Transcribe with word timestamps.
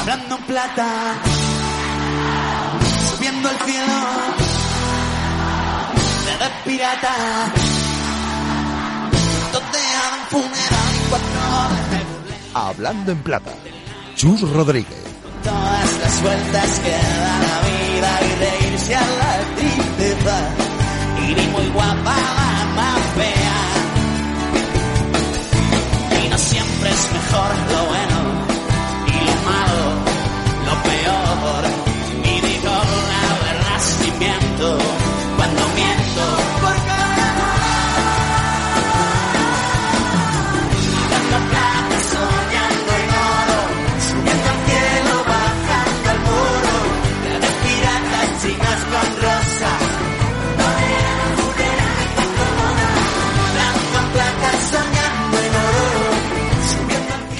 hablando 0.00 0.36
en 0.36 0.42
plata, 0.42 1.14
subiendo 3.10 3.48
al 3.48 3.58
cielo, 3.58 3.92
de 6.26 6.70
pirata, 6.70 7.14
donde 9.52 9.78
funeral 10.30 10.94
y 10.94 11.08
cuatro 11.08 11.40
Hablando 12.54 13.12
en 13.12 13.22
plata, 13.22 13.52
Chus 14.16 14.40
Rodríguez. 14.50 15.02
Todas 15.42 15.98
las 16.00 16.22
vueltas 16.22 16.80
que 16.80 16.90
da 16.90 17.38
la 17.46 17.60
vida 17.68 18.20
y 18.22 18.34
reírse 18.44 18.94
a 18.94 19.00
la 19.00 19.38
tristeza. 19.56 20.36
Y 21.18 21.34
ni 21.34 21.46
muy 21.48 21.66
guapa, 21.68 22.14
la 22.14 22.64
más 22.76 23.00
fea. 23.16 23.60
Y 26.24 26.28
no 26.28 26.38
siempre 26.38 26.90
es 26.90 27.12
mejor 27.12 27.50
lo 27.70 27.86
bueno 27.86 28.01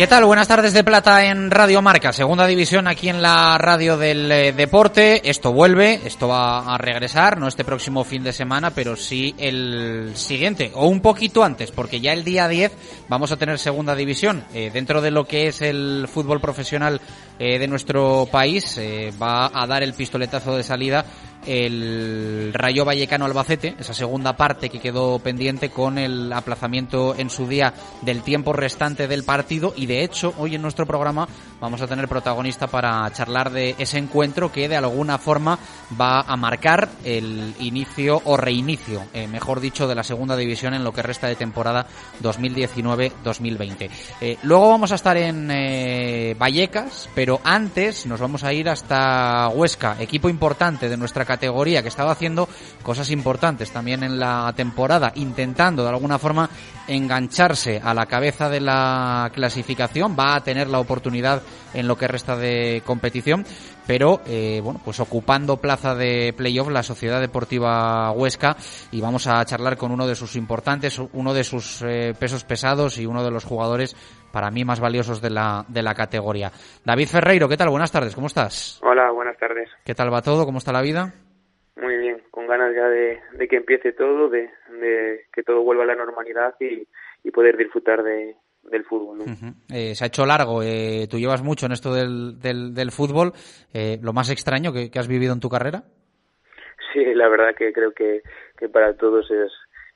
¿Qué 0.02 0.08
tal? 0.08 0.24
Buenas 0.24 0.48
tardes 0.48 0.72
de 0.72 0.82
plata 0.82 1.26
en 1.26 1.48
Radio 1.48 1.80
Marca, 1.80 2.12
segunda 2.12 2.44
división 2.48 2.88
aquí 2.88 3.08
en 3.08 3.22
la 3.22 3.56
radio 3.56 3.96
del 3.96 4.32
eh, 4.32 4.52
deporte. 4.52 5.30
Esto 5.30 5.52
vuelve, 5.52 6.00
esto 6.04 6.26
va 6.26 6.74
a 6.74 6.76
regresar, 6.76 7.38
no 7.38 7.46
este 7.46 7.62
próximo 7.62 8.02
fin 8.02 8.24
de 8.24 8.32
semana, 8.32 8.72
pero 8.72 8.96
sí 8.96 9.32
el 9.38 10.10
siguiente, 10.14 10.72
o 10.74 10.88
un 10.88 11.02
poquito 11.02 11.44
antes, 11.44 11.70
porque 11.70 12.00
ya 12.00 12.14
el 12.14 12.24
día 12.24 12.48
10 12.48 12.72
vamos 13.08 13.30
a 13.30 13.36
tener 13.36 13.60
segunda 13.60 13.94
división. 13.94 14.42
Eh, 14.54 14.70
dentro 14.72 15.02
de 15.02 15.12
lo 15.12 15.24
que 15.24 15.46
es 15.46 15.62
el 15.62 16.08
fútbol 16.12 16.40
profesional 16.40 17.00
eh, 17.38 17.60
de 17.60 17.68
nuestro 17.68 18.26
país, 18.28 18.80
va 19.22 19.52
a 19.54 19.66
dar 19.68 19.84
el 19.84 19.94
pistoletazo 19.94 20.56
de 20.56 20.64
salida 20.64 21.04
el 21.46 22.52
Rayo 22.54 22.84
Vallecano 22.84 23.24
Albacete, 23.24 23.76
esa 23.78 23.94
segunda 23.94 24.34
parte 24.36 24.68
que 24.68 24.80
quedó 24.80 25.18
pendiente 25.18 25.70
con 25.70 25.98
el 25.98 26.32
aplazamiento 26.32 27.14
en 27.16 27.30
su 27.30 27.46
día 27.46 27.74
del 28.02 28.22
tiempo 28.22 28.52
restante 28.52 29.08
del 29.08 29.24
partido 29.24 29.72
y 29.76 29.86
de 29.86 30.04
hecho 30.04 30.34
hoy 30.38 30.54
en 30.54 30.62
nuestro 30.62 30.86
programa 30.86 31.28
vamos 31.60 31.80
a 31.82 31.86
tener 31.86 32.08
protagonista 32.08 32.66
para 32.66 33.10
charlar 33.12 33.50
de 33.50 33.74
ese 33.78 33.98
encuentro 33.98 34.52
que 34.52 34.68
de 34.68 34.76
alguna 34.76 35.18
forma 35.18 35.58
va 36.00 36.20
a 36.20 36.36
marcar 36.36 36.88
el 37.04 37.54
inicio 37.60 38.20
o 38.24 38.36
reinicio, 38.36 39.04
eh, 39.12 39.26
mejor 39.26 39.60
dicho, 39.60 39.86
de 39.86 39.94
la 39.94 40.04
segunda 40.04 40.36
división 40.36 40.74
en 40.74 40.84
lo 40.84 40.92
que 40.92 41.02
resta 41.02 41.28
de 41.28 41.36
temporada 41.36 41.86
2019-2020. 42.22 43.90
Eh, 44.20 44.38
luego 44.42 44.70
vamos 44.70 44.92
a 44.92 44.96
estar 44.96 45.16
en 45.16 45.50
eh, 45.50 46.34
Vallecas, 46.38 47.08
pero 47.14 47.40
antes 47.44 48.06
nos 48.06 48.20
vamos 48.20 48.44
a 48.44 48.52
ir 48.52 48.68
hasta 48.68 49.48
Huesca, 49.48 49.96
equipo 50.00 50.28
importante 50.28 50.88
de 50.88 50.96
nuestra 50.96 51.24
categoría 51.32 51.82
que 51.82 51.88
estaba 51.88 52.12
haciendo 52.12 52.46
cosas 52.82 53.10
importantes 53.10 53.70
también 53.70 54.02
en 54.02 54.18
la 54.18 54.52
temporada, 54.54 55.12
intentando 55.14 55.82
de 55.82 55.88
alguna 55.88 56.18
forma 56.18 56.50
engancharse 56.88 57.80
a 57.82 57.94
la 57.94 58.06
cabeza 58.06 58.50
de 58.50 58.60
la 58.60 59.30
clasificación, 59.34 60.14
va 60.18 60.34
a 60.34 60.44
tener 60.44 60.68
la 60.68 60.80
oportunidad 60.80 61.40
en 61.72 61.88
lo 61.88 61.96
que 61.96 62.08
resta 62.08 62.36
de 62.36 62.82
competición, 62.84 63.46
pero 63.86 64.20
eh, 64.26 64.60
bueno, 64.62 64.80
pues 64.84 65.00
ocupando 65.00 65.56
plaza 65.56 65.94
de 65.94 66.34
playoff 66.36 66.68
la 66.68 66.82
Sociedad 66.82 67.20
Deportiva 67.20 68.10
Huesca 68.12 68.56
y 68.90 69.00
vamos 69.00 69.26
a 69.26 69.42
charlar 69.46 69.78
con 69.78 69.90
uno 69.90 70.06
de 70.06 70.14
sus 70.14 70.36
importantes, 70.36 71.00
uno 71.12 71.32
de 71.32 71.44
sus 71.44 71.80
eh, 71.82 72.14
pesos 72.18 72.44
pesados 72.44 72.98
y 72.98 73.06
uno 73.06 73.24
de 73.24 73.30
los 73.30 73.44
jugadores 73.44 73.96
para 74.32 74.50
mí 74.50 74.64
más 74.64 74.80
valiosos 74.80 75.20
de 75.20 75.30
la, 75.30 75.64
de 75.68 75.82
la 75.82 75.94
categoría. 75.94 76.50
David 76.84 77.06
Ferreiro, 77.08 77.48
¿qué 77.48 77.56
tal? 77.56 77.68
Buenas 77.70 77.92
tardes, 77.92 78.14
¿cómo 78.14 78.26
estás? 78.26 78.80
Hola, 78.82 79.10
buenas 79.10 79.36
tardes. 79.38 79.68
¿Qué 79.84 79.94
tal 79.94 80.12
va 80.12 80.22
todo? 80.22 80.44
¿Cómo 80.44 80.58
está 80.58 80.72
la 80.72 80.82
vida? 80.82 81.12
Muy 81.76 81.96
bien, 81.96 82.22
con 82.30 82.46
ganas 82.46 82.74
ya 82.74 82.88
de, 82.88 83.20
de 83.32 83.48
que 83.48 83.56
empiece 83.56 83.92
todo, 83.92 84.28
de, 84.28 84.50
de, 84.80 85.26
que 85.32 85.42
todo 85.42 85.62
vuelva 85.62 85.84
a 85.84 85.86
la 85.86 85.94
normalidad 85.94 86.54
y, 86.60 86.86
y 87.24 87.30
poder 87.30 87.56
disfrutar 87.56 88.02
de, 88.02 88.36
del 88.64 88.84
fútbol. 88.84 89.18
¿no? 89.18 89.24
Uh 89.24 89.28
-huh. 89.28 89.54
eh, 89.72 89.94
se 89.94 90.04
ha 90.04 90.08
hecho 90.08 90.26
largo, 90.26 90.62
eh, 90.62 91.06
tú 91.10 91.18
llevas 91.18 91.42
mucho 91.42 91.66
en 91.66 91.72
esto 91.72 91.92
del, 91.94 92.38
del, 92.40 92.74
del 92.74 92.90
fútbol. 92.90 93.32
Eh, 93.72 93.98
¿Lo 94.02 94.12
más 94.12 94.30
extraño 94.30 94.72
que, 94.72 94.90
que, 94.90 94.98
has 94.98 95.08
vivido 95.08 95.32
en 95.32 95.40
tu 95.40 95.48
carrera? 95.48 95.82
Sí, 96.92 97.04
la 97.14 97.28
verdad 97.28 97.54
que 97.56 97.72
creo 97.72 97.92
que, 97.92 98.22
que 98.58 98.68
para 98.68 98.94
todos 98.96 99.30
es, 99.30 99.50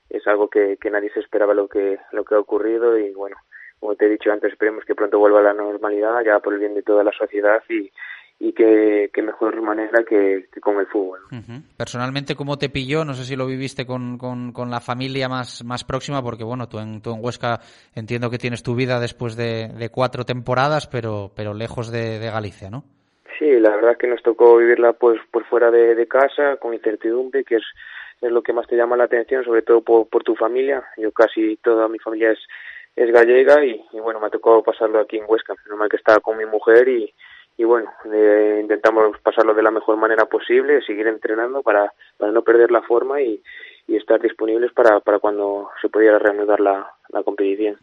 es 0.08 0.26
algo 0.26 0.48
que, 0.48 0.78
que 0.80 0.90
nadie 0.90 1.10
se 1.12 1.20
esperaba 1.20 1.52
lo 1.54 1.68
que, 1.68 1.98
lo 2.12 2.24
que 2.24 2.34
ha 2.34 2.38
ocurrido 2.38 2.98
y 2.98 3.12
bueno, 3.12 3.36
como 3.80 3.94
te 3.94 4.06
he 4.06 4.10
dicho 4.10 4.32
antes, 4.32 4.52
esperemos 4.52 4.84
que 4.84 4.94
pronto 4.94 5.18
vuelva 5.18 5.40
a 5.40 5.44
la 5.44 5.54
normalidad 5.54 6.22
ya 6.24 6.38
por 6.40 6.54
el 6.54 6.60
bien 6.60 6.74
de 6.74 6.82
toda 6.82 7.04
la 7.04 7.12
sociedad 7.12 7.62
y, 7.68 7.90
y 8.38 8.52
que, 8.52 9.10
que, 9.12 9.22
mejor 9.22 9.60
manera 9.62 10.04
que, 10.04 10.46
que 10.52 10.60
con 10.60 10.78
el 10.78 10.86
fútbol. 10.86 11.20
Uh 11.30 11.36
-huh. 11.36 11.62
Personalmente, 11.76 12.34
¿cómo 12.34 12.58
te 12.58 12.68
pilló? 12.68 13.04
No 13.04 13.14
sé 13.14 13.24
si 13.24 13.36
lo 13.36 13.46
viviste 13.46 13.86
con, 13.86 14.18
con, 14.18 14.52
con 14.52 14.70
la 14.70 14.80
familia 14.80 15.28
más, 15.28 15.64
más 15.64 15.84
próxima, 15.84 16.22
porque 16.22 16.44
bueno, 16.44 16.68
tú 16.68 16.78
en, 16.78 17.00
tú 17.00 17.14
en 17.14 17.24
Huesca 17.24 17.60
entiendo 17.94 18.30
que 18.30 18.38
tienes 18.38 18.62
tu 18.62 18.74
vida 18.74 19.00
después 19.00 19.36
de, 19.36 19.68
de 19.68 19.88
cuatro 19.88 20.24
temporadas, 20.24 20.86
pero, 20.86 21.30
pero 21.34 21.54
lejos 21.54 21.90
de, 21.90 22.18
de, 22.18 22.30
Galicia, 22.30 22.68
¿no? 22.70 22.84
Sí, 23.38 23.50
la 23.60 23.70
verdad 23.70 23.92
es 23.92 23.98
que 23.98 24.06
nos 24.06 24.22
tocó 24.22 24.56
vivirla 24.56 24.92
pues 24.94 25.18
por 25.30 25.44
fuera 25.46 25.70
de, 25.70 25.94
de 25.94 26.06
casa, 26.06 26.56
con 26.58 26.74
incertidumbre, 26.74 27.44
que 27.44 27.56
es, 27.56 27.64
es 28.20 28.30
lo 28.30 28.42
que 28.42 28.52
más 28.52 28.66
te 28.66 28.76
llama 28.76 28.96
la 28.96 29.04
atención, 29.04 29.44
sobre 29.44 29.62
todo 29.62 29.82
por, 29.82 30.08
por 30.08 30.22
tu 30.22 30.34
familia. 30.34 30.84
Yo 30.96 31.12
casi 31.12 31.56
toda 31.56 31.88
mi 31.88 31.98
familia 31.98 32.32
es, 32.32 32.38
es 32.96 33.12
gallega 33.12 33.64
y, 33.64 33.84
y 33.92 34.00
bueno, 34.00 34.18
me 34.20 34.26
ha 34.26 34.30
tocado 34.30 34.62
pasarlo 34.62 34.98
aquí 34.98 35.18
en 35.18 35.26
Huesca. 35.28 35.54
Normal 35.68 35.90
que 35.90 35.96
estaba 35.96 36.20
con 36.20 36.38
mi 36.38 36.46
mujer 36.46 36.88
y, 36.88 37.12
y 37.58 37.64
bueno, 37.64 37.92
eh, 38.12 38.58
intentamos 38.62 39.18
pasarlo 39.20 39.54
de 39.54 39.62
la 39.62 39.70
mejor 39.70 39.96
manera 39.96 40.24
posible, 40.24 40.82
seguir 40.82 41.06
entrenando 41.06 41.62
para, 41.62 41.92
para 42.16 42.32
no 42.32 42.42
perder 42.42 42.70
la 42.70 42.82
forma 42.82 43.20
y, 43.20 43.42
y 43.86 43.96
estar 43.96 44.20
disponibles 44.20 44.72
para, 44.72 45.00
para 45.00 45.18
cuando 45.18 45.70
se 45.80 45.88
pudiera 45.88 46.18
reanudar 46.18 46.60
la, 46.60 46.95
la 47.08 47.22
competición. 47.22 47.76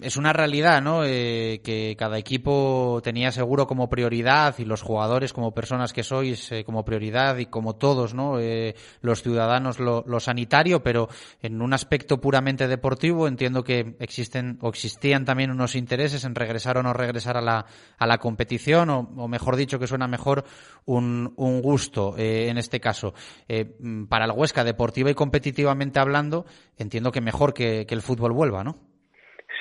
Es 0.00 0.16
una 0.16 0.32
realidad, 0.32 0.82
¿no? 0.82 1.04
Eh, 1.04 1.60
que 1.64 1.96
cada 1.98 2.18
equipo 2.18 3.00
tenía 3.02 3.32
seguro 3.32 3.66
como 3.66 3.88
prioridad 3.88 4.54
y 4.58 4.64
los 4.64 4.82
jugadores 4.82 5.32
como 5.32 5.52
personas 5.52 5.92
que 5.92 6.02
sois 6.02 6.52
eh, 6.52 6.64
como 6.64 6.84
prioridad 6.84 7.38
y 7.38 7.46
como 7.46 7.76
todos, 7.76 8.14
¿no? 8.14 8.38
Eh, 8.38 8.74
los 9.00 9.22
ciudadanos 9.22 9.80
lo, 9.80 10.04
lo, 10.06 10.20
sanitario, 10.20 10.82
pero 10.82 11.08
en 11.42 11.62
un 11.62 11.72
aspecto 11.72 12.20
puramente 12.20 12.68
deportivo 12.68 13.26
entiendo 13.26 13.64
que 13.64 13.96
existen 13.98 14.58
o 14.60 14.68
existían 14.68 15.24
también 15.24 15.50
unos 15.50 15.74
intereses 15.74 16.24
en 16.24 16.34
regresar 16.34 16.78
o 16.78 16.82
no 16.82 16.92
regresar 16.92 17.36
a 17.36 17.42
la, 17.42 17.66
a 17.98 18.06
la 18.06 18.18
competición 18.18 18.90
o, 18.90 19.10
o 19.16 19.28
mejor 19.28 19.56
dicho 19.56 19.78
que 19.78 19.86
suena 19.86 20.06
mejor 20.06 20.44
un, 20.86 21.32
un 21.36 21.62
gusto 21.62 22.14
eh, 22.16 22.48
en 22.48 22.58
este 22.58 22.80
caso. 22.80 23.14
Eh, 23.48 23.76
para 24.08 24.26
el 24.26 24.32
Huesca, 24.32 24.64
deportiva 24.64 25.10
y 25.10 25.14
competitivamente 25.14 25.98
hablando, 25.98 26.44
entiendo 26.76 27.12
que 27.12 27.20
mejor 27.20 27.54
que, 27.54 27.86
que 27.86 27.94
el 27.94 28.02
fútbol 28.02 28.32
vuelva, 28.34 28.64
¿no? 28.64 28.76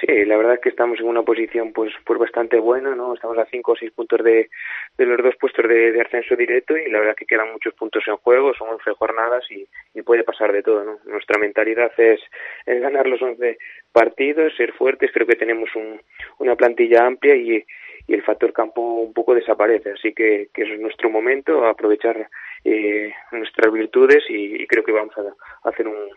Sí, 0.06 0.26
la 0.26 0.36
verdad 0.36 0.56
es 0.56 0.60
que 0.60 0.70
estamos 0.70 1.00
en 1.00 1.08
una 1.08 1.22
posición 1.24 1.72
pues 1.72 1.94
pues 2.06 2.20
bastante 2.20 2.60
buena, 2.60 2.94
¿no? 2.94 3.14
Estamos 3.14 3.38
a 3.38 3.46
cinco 3.46 3.72
o 3.72 3.76
seis 3.76 3.92
puntos 3.92 4.22
de, 4.22 4.50
de 4.98 5.06
los 5.06 5.18
dos 5.24 5.36
puestos 5.40 5.66
de, 5.68 6.02
ascenso 6.02 6.36
directo 6.36 6.76
y 6.76 6.90
la 6.90 7.00
verdad 7.00 7.12
es 7.12 7.20
que 7.20 7.26
quedan 7.26 7.52
muchos 7.54 7.74
puntos 7.76 8.04
en 8.08 8.18
juego, 8.18 8.54
son 8.54 8.70
11 8.70 8.92
jornadas 8.94 9.46
y, 9.50 9.66
y 9.94 10.02
puede 10.02 10.24
pasar 10.24 10.52
de 10.52 10.62
todo, 10.62 10.84
¿no? 10.84 11.00
Nuestra 11.06 11.40
mentalidad 11.40 11.92
es, 11.98 12.20
es 12.66 12.82
ganar 12.82 13.08
los 13.08 13.22
11 13.22 13.58
partidos, 13.94 14.56
ser 14.58 14.74
fuertes, 14.74 15.12
creo 15.14 15.28
que 15.28 15.36
tenemos 15.36 15.70
un, 15.76 16.02
una 16.40 16.56
plantilla 16.56 17.06
amplia 17.06 17.36
y, 17.36 17.64
y 18.08 18.14
el 18.14 18.24
factor 18.24 18.52
campo 18.52 18.82
un 18.82 19.14
poco 19.14 19.34
desaparece, 19.34 19.92
así 19.92 20.14
que, 20.14 20.50
que 20.54 20.64
eso 20.64 20.74
es 20.74 20.82
nuestro 20.82 21.10
momento, 21.10 21.66
aprovechar 21.66 22.28
eh, 22.66 23.14
nuestras 23.32 23.72
virtudes 23.72 24.24
y, 24.28 24.64
y 24.64 24.68
creo 24.68 24.84
que 24.84 24.92
vamos 24.92 25.18
a, 25.18 25.22
a 25.22 25.70
hacer 25.70 25.88
un, 25.88 26.10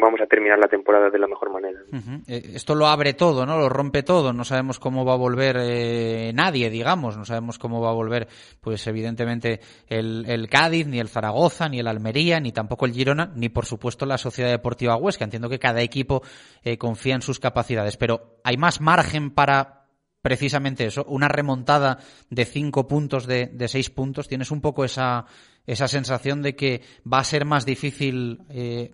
vamos 0.00 0.20
a 0.20 0.26
terminar 0.26 0.58
la 0.58 0.68
temporada 0.68 1.10
de 1.10 1.18
la 1.18 1.26
mejor 1.26 1.52
manera. 1.52 1.80
-huh. 1.90 2.22
Esto 2.26 2.74
lo 2.74 2.86
abre 2.86 3.14
todo, 3.14 3.46
¿no? 3.46 3.58
Lo 3.58 3.68
rompe 3.68 4.02
todo. 4.02 4.32
No 4.32 4.44
sabemos 4.44 4.78
cómo 4.78 5.04
va 5.04 5.14
a 5.14 5.16
volver 5.16 5.56
eh, 5.60 6.32
nadie, 6.34 6.70
digamos. 6.70 7.16
No 7.16 7.24
sabemos 7.24 7.58
cómo 7.58 7.80
va 7.80 7.90
a 7.90 7.94
volver, 7.94 8.28
pues 8.60 8.86
evidentemente, 8.86 9.60
el, 9.88 10.24
el, 10.28 10.48
Cádiz, 10.48 10.86
ni 10.86 10.98
el 10.98 11.08
Zaragoza, 11.08 11.68
ni 11.68 11.78
el 11.78 11.86
Almería, 11.88 12.40
ni 12.40 12.52
tampoco 12.52 12.86
el 12.86 12.92
Girona, 12.92 13.32
ni 13.34 13.48
por 13.48 13.66
supuesto 13.66 14.06
la 14.06 14.18
Sociedad 14.18 14.50
Deportiva 14.50 14.96
Huesca. 14.96 15.24
Entiendo 15.24 15.48
que 15.48 15.58
cada 15.58 15.82
equipo 15.82 16.22
eh, 16.62 16.78
confía 16.78 17.14
en 17.14 17.22
sus 17.22 17.38
capacidades, 17.38 17.96
pero 17.96 18.38
hay 18.44 18.56
más 18.56 18.80
margen 18.80 19.30
para 19.30 19.82
precisamente 20.22 20.86
eso, 20.86 21.04
una 21.08 21.26
remontada 21.26 21.98
de 22.30 22.44
cinco 22.44 22.86
puntos, 22.86 23.26
de, 23.26 23.46
de 23.46 23.66
seis 23.68 23.90
puntos. 23.90 24.28
Tienes 24.28 24.52
un 24.52 24.60
poco 24.60 24.84
esa, 24.84 25.26
esa 25.66 25.88
sensación 25.88 26.42
de 26.42 26.54
que 26.54 26.80
va 27.12 27.18
a 27.18 27.24
ser 27.24 27.44
más 27.44 27.66
difícil 27.66 28.38
eh, 28.48 28.92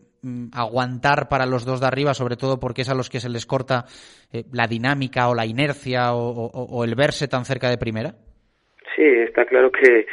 aguantar 0.53 1.29
para 1.29 1.47
los 1.47 1.65
dos 1.65 1.81
de 1.81 1.87
arriba, 1.87 2.15
sobre 2.15 2.37
todo 2.37 2.59
porque 2.59 2.83
es 2.83 2.91
a 2.91 2.95
los 2.95 3.11
que 3.11 3.21
se 3.21 3.29
les 3.29 3.47
corta 3.47 3.85
eh, 4.33 4.45
la 4.53 4.67
dinámica 4.67 5.29
o 5.29 5.35
la 5.35 5.47
inercia 5.47 6.15
o, 6.15 6.85
el 6.85 6.95
verse 6.95 7.29
tan 7.29 7.45
cerca 7.45 7.71
de 7.71 7.79
primera? 7.79 8.15
Sí, 8.97 9.05
está 9.05 9.45
claro 9.45 9.71
que 9.71 10.07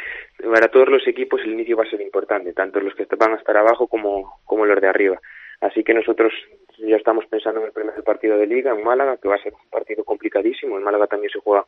para 0.44 0.68
todos 0.68 0.88
los 0.88 1.06
equipos 1.08 1.40
el 1.42 1.52
inicio 1.52 1.76
va 1.76 1.84
a 1.84 1.90
ser 1.90 2.00
importante, 2.00 2.52
tanto 2.52 2.80
los 2.80 2.94
que 2.94 3.06
van 3.16 3.32
a 3.32 3.36
estar 3.36 3.56
abajo 3.56 3.88
como, 3.88 4.40
como 4.44 4.64
los 4.64 4.80
de 4.80 4.88
arriba. 4.88 5.20
Así 5.60 5.82
que 5.82 5.94
nosotros 5.94 6.32
ya 6.78 6.96
estamos 6.96 7.24
pensando 7.26 7.60
en 7.60 7.66
el 7.66 7.72
primer 7.72 8.02
partido 8.04 8.36
de 8.36 8.46
liga 8.46 8.72
en 8.72 8.84
Málaga, 8.84 9.16
que 9.16 9.28
va 9.28 9.36
a 9.36 9.42
ser 9.42 9.54
un 9.54 9.70
partido 9.70 10.04
complicadísimo. 10.04 10.76
En 10.76 10.84
Málaga 10.84 11.06
también 11.06 11.30
se 11.32 11.40
juega 11.40 11.64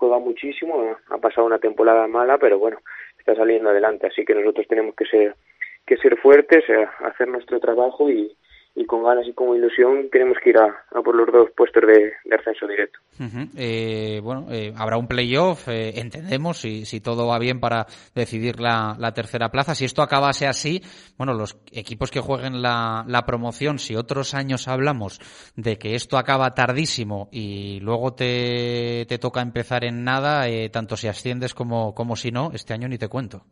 juega 0.00 0.18
muchísimo, 0.18 0.96
ha 1.10 1.18
pasado 1.18 1.46
una 1.46 1.58
temporada 1.58 2.06
mala, 2.06 2.38
pero 2.38 2.58
bueno, 2.58 2.78
está 3.18 3.34
saliendo 3.34 3.68
adelante. 3.68 4.06
Así 4.06 4.24
que 4.24 4.34
nosotros 4.34 4.66
tenemos 4.66 4.94
que 4.94 5.04
ser 5.04 5.34
que 5.86 5.96
ser 5.96 6.18
fuertes, 6.18 6.64
eh, 6.68 6.86
hacer 7.04 7.28
nuestro 7.28 7.58
trabajo 7.60 8.10
y, 8.10 8.36
y 8.74 8.86
con 8.86 9.02
ganas 9.02 9.26
y 9.26 9.32
con 9.32 9.56
ilusión 9.56 10.08
tenemos 10.10 10.38
que 10.42 10.50
ir 10.50 10.58
a, 10.58 11.02
por 11.02 11.14
los 11.14 11.26
dos 11.32 11.50
puestos 11.56 11.82
de, 11.86 12.12
ascenso 12.34 12.66
directo. 12.66 12.98
eh, 13.56 14.20
bueno, 14.22 14.46
eh, 14.50 14.72
habrá 14.76 14.96
un 14.96 15.08
playoff, 15.08 15.68
eh, 15.68 15.98
entendemos, 16.00 16.58
si, 16.58 16.84
si 16.84 17.00
todo 17.00 17.26
va 17.26 17.38
bien 17.38 17.60
para 17.60 17.86
decidir 18.14 18.60
la, 18.60 18.96
la, 18.98 19.12
tercera 19.12 19.50
plaza. 19.50 19.74
Si 19.74 19.84
esto 19.84 20.02
acabase 20.02 20.46
así, 20.46 20.82
bueno, 21.18 21.34
los 21.34 21.58
equipos 21.72 22.10
que 22.10 22.20
jueguen 22.20 22.62
la, 22.62 23.04
la, 23.06 23.26
promoción, 23.26 23.78
si 23.78 23.96
otros 23.96 24.34
años 24.34 24.68
hablamos 24.68 25.20
de 25.56 25.76
que 25.76 25.94
esto 25.94 26.16
acaba 26.16 26.54
tardísimo 26.54 27.28
y 27.32 27.80
luego 27.80 28.14
te, 28.14 29.04
te 29.08 29.18
toca 29.18 29.42
empezar 29.42 29.84
en 29.84 30.04
nada, 30.04 30.48
eh, 30.48 30.70
tanto 30.70 30.96
si 30.96 31.08
asciendes 31.08 31.54
como, 31.54 31.94
como 31.94 32.16
si 32.16 32.30
no, 32.30 32.50
este 32.54 32.72
año 32.72 32.88
ni 32.88 32.98
te 32.98 33.08
cuento. 33.08 33.44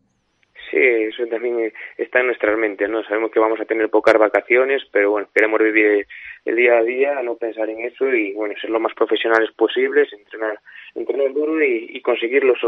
Sí, 0.71 0.77
eso 0.77 1.27
también 1.27 1.73
está 1.97 2.21
en 2.21 2.27
nuestras 2.27 2.59
mentes, 2.59 2.89
¿no? 2.91 3.03
Sabemos 3.05 3.31
que 3.31 3.41
vamos 3.41 3.61
a 3.61 3.65
tener 3.65 3.89
pocas 3.89 4.19
vacaciones, 4.19 4.83
pero 4.93 5.13
bueno, 5.13 5.29
queremos 5.35 5.61
vivir 5.61 6.07
el 6.45 6.57
día 6.57 6.79
a 6.79 6.83
día, 6.83 7.23
no 7.23 7.37
pensar 7.37 7.71
en 7.71 7.81
eso 7.81 8.13
y 8.13 8.33
bueno, 8.35 8.55
ser 8.61 8.71
lo 8.71 8.81
más 8.81 8.93
profesionales 8.95 9.51
posibles, 9.53 10.13
entrenar, 10.13 10.61
entrenar 10.95 11.33
duro 11.33 11.63
y, 11.63 12.01
conseguir 12.03 12.45
los, 12.45 12.59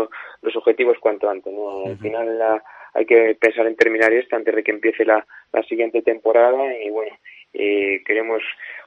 los 0.42 0.56
objetivos 0.56 0.98
cuanto 0.98 1.28
antes, 1.28 1.52
¿no? 1.52 1.86
Al 1.86 1.98
final 1.98 2.38
la, 2.38 2.62
hay 2.94 3.04
que 3.04 3.36
pensar 3.38 3.66
en 3.66 3.76
terminar 3.76 4.12
esto 4.12 4.36
antes 4.36 4.54
de 4.54 4.62
que 4.62 4.70
empiece 4.70 5.04
la, 5.04 5.26
la 5.52 5.62
siguiente 5.64 6.02
temporada 6.02 6.74
y 6.76 6.90
bueno, 6.90 7.16
eh, 7.52 8.02
queremos 8.04 8.42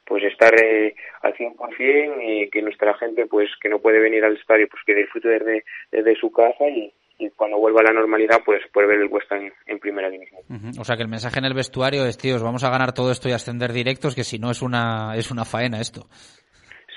pues 0.06 0.24
estar 0.24 0.54
eh, 0.62 0.96
al 1.22 1.34
100% 1.36 2.18
y 2.22 2.50
que 2.50 2.62
nuestra 2.62 2.94
gente 2.96 3.26
pues 3.26 3.50
que 3.62 3.70
no 3.70 3.80
puede 3.80 4.00
venir 4.00 4.24
al 4.26 4.38
estadio 4.38 4.68
pues 4.70 4.84
que 4.86 4.96
disfrute 4.96 5.28
desde, 5.28 5.64
desde 5.92 6.16
su 6.16 6.32
casa 6.32 6.68
y, 6.68 6.94
y 7.26 7.30
cuando 7.32 7.58
vuelva 7.58 7.82
a 7.82 7.92
la 7.92 8.00
normalidad, 8.00 8.42
pues 8.46 8.62
puede 8.72 8.88
ver 8.88 9.00
el 9.00 9.08
West 9.08 9.32
en, 9.32 9.80
primera 9.80 10.10
división. 10.10 10.42
O 10.80 10.84
sea 10.84 10.96
que 10.96 11.04
el 11.04 11.10
mensaje 11.10 11.40
en 11.40 11.46
el 11.46 11.54
vestuario 11.54 12.06
es, 12.06 12.18
tíos, 12.18 12.42
vamos 12.42 12.64
a 12.64 12.70
ganar 12.70 12.94
todo 12.94 13.12
esto 13.12 13.28
y 13.28 13.34
ascender 13.34 13.74
directos, 13.74 14.16
que 14.16 14.24
si 14.24 14.40
no 14.40 14.52
es 14.52 14.62
una, 14.62 15.16
es 15.16 15.30
una 15.32 15.46
faena 15.46 15.82
esto. 15.82 16.08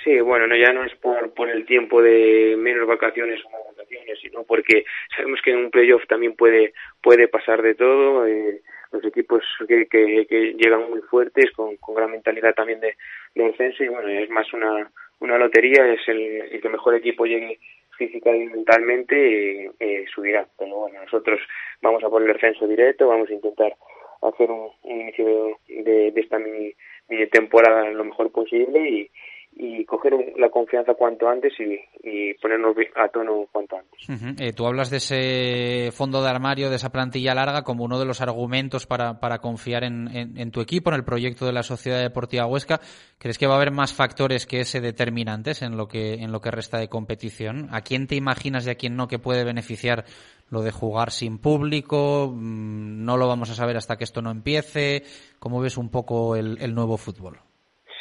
Sí, 0.04 0.20
bueno, 0.20 0.46
no, 0.46 0.54
ya 0.56 0.72
no 0.72 0.84
es 0.84 0.94
por, 0.96 1.34
por 1.34 1.50
el 1.50 1.66
tiempo 1.66 2.00
de 2.00 2.54
menos 2.56 2.86
vacaciones 2.86 3.40
o 3.44 3.50
más 3.50 3.60
vacaciones, 3.76 4.18
sino 4.22 4.44
porque 4.44 4.84
sabemos 5.16 5.40
que 5.42 5.50
en 5.50 5.58
un 5.58 5.70
playoff 5.70 6.06
también 6.08 6.36
puede, 6.36 6.74
puede 7.02 7.26
pasar 7.26 7.60
de 7.62 7.74
todo. 7.74 8.24
Eh, 8.26 8.60
los 8.92 9.04
equipos 9.04 9.42
que, 9.66 9.86
que, 9.86 10.54
llegan 10.56 10.88
muy 10.88 11.00
fuertes, 11.02 11.50
con, 11.56 11.76
con 11.78 11.96
gran 11.96 12.12
mentalidad 12.12 12.54
también 12.54 12.78
de, 12.78 12.94
de 13.34 13.44
descenso, 13.44 13.82
y 13.82 13.88
bueno, 13.88 14.08
es 14.08 14.30
más 14.30 14.46
una, 14.52 14.90
una 15.18 15.38
lotería, 15.38 15.92
es 15.92 16.06
el, 16.06 16.20
el 16.52 16.60
que 16.60 16.68
mejor 16.68 16.94
equipo 16.94 17.26
llegue 17.26 17.58
física 17.96 18.34
y 18.34 18.46
mentalmente 18.46 19.70
eh, 19.80 20.04
subirá. 20.14 20.46
Pero 20.58 20.76
bueno, 20.76 21.02
nosotros 21.02 21.40
vamos 21.82 22.02
a 22.04 22.08
poner 22.08 22.28
el 22.28 22.34
descenso 22.34 22.66
directo, 22.66 23.08
vamos 23.08 23.28
a 23.30 23.34
intentar 23.34 23.76
hacer 24.22 24.50
un, 24.50 24.70
inicio 24.84 25.58
de, 25.68 26.12
de, 26.12 26.20
esta 26.20 26.38
mini, 26.38 26.72
mini 27.08 27.26
temporada 27.28 27.90
lo 27.90 28.04
mejor 28.04 28.30
posible 28.30 28.88
y, 28.88 29.10
y 29.58 29.86
coger 29.86 30.12
la 30.36 30.50
confianza 30.50 30.92
cuanto 30.94 31.28
antes 31.28 31.54
y, 31.58 31.80
y 32.02 32.34
ponernos 32.34 32.76
a 32.94 33.08
tono 33.08 33.46
cuanto 33.50 33.76
antes. 33.76 34.06
eh, 34.38 34.52
tú 34.52 34.66
hablas 34.66 34.90
de 34.90 34.98
ese 34.98 35.90
fondo 35.92 36.22
de 36.22 36.28
armario, 36.28 36.68
de 36.68 36.76
esa 36.76 36.92
plantilla 36.92 37.34
larga, 37.34 37.62
como 37.62 37.84
uno 37.84 37.98
de 37.98 38.04
los 38.04 38.20
argumentos 38.20 38.86
para, 38.86 39.18
para 39.18 39.38
confiar 39.38 39.84
en, 39.84 40.08
en, 40.36 40.50
tu 40.50 40.60
equipo, 40.60 40.90
en 40.90 40.96
el 40.96 41.04
proyecto 41.04 41.46
de 41.46 41.54
la 41.54 41.62
Sociedad 41.62 42.02
Deportiva 42.02 42.44
Huesca. 42.44 42.80
¿Crees 43.18 43.38
que 43.38 43.46
va 43.46 43.54
a 43.54 43.56
haber 43.56 43.70
más 43.70 43.94
factores 43.94 44.46
que 44.46 44.60
ese 44.60 44.82
determinantes 44.82 45.62
en 45.62 45.78
lo 45.78 45.88
que, 45.88 46.14
en 46.14 46.32
lo 46.32 46.42
que 46.42 46.50
resta 46.50 46.78
de 46.78 46.88
competición? 46.90 47.68
¿A 47.72 47.80
quién 47.80 48.06
te 48.06 48.14
imaginas 48.14 48.66
y 48.66 48.70
a 48.70 48.74
quién 48.74 48.94
no 48.94 49.08
que 49.08 49.18
puede 49.18 49.44
beneficiar 49.44 50.04
lo 50.50 50.60
de 50.60 50.70
jugar 50.70 51.10
sin 51.10 51.38
público? 51.38 52.30
Mm, 52.30 53.06
¿No 53.06 53.16
lo 53.16 53.26
vamos 53.26 53.48
a 53.48 53.54
saber 53.54 53.78
hasta 53.78 53.96
que 53.96 54.04
esto 54.04 54.20
no 54.20 54.30
empiece? 54.30 55.02
¿Cómo 55.38 55.62
ves 55.62 55.78
un 55.78 55.88
poco 55.88 56.36
el, 56.36 56.58
el 56.60 56.74
nuevo 56.74 56.98
fútbol? 56.98 57.38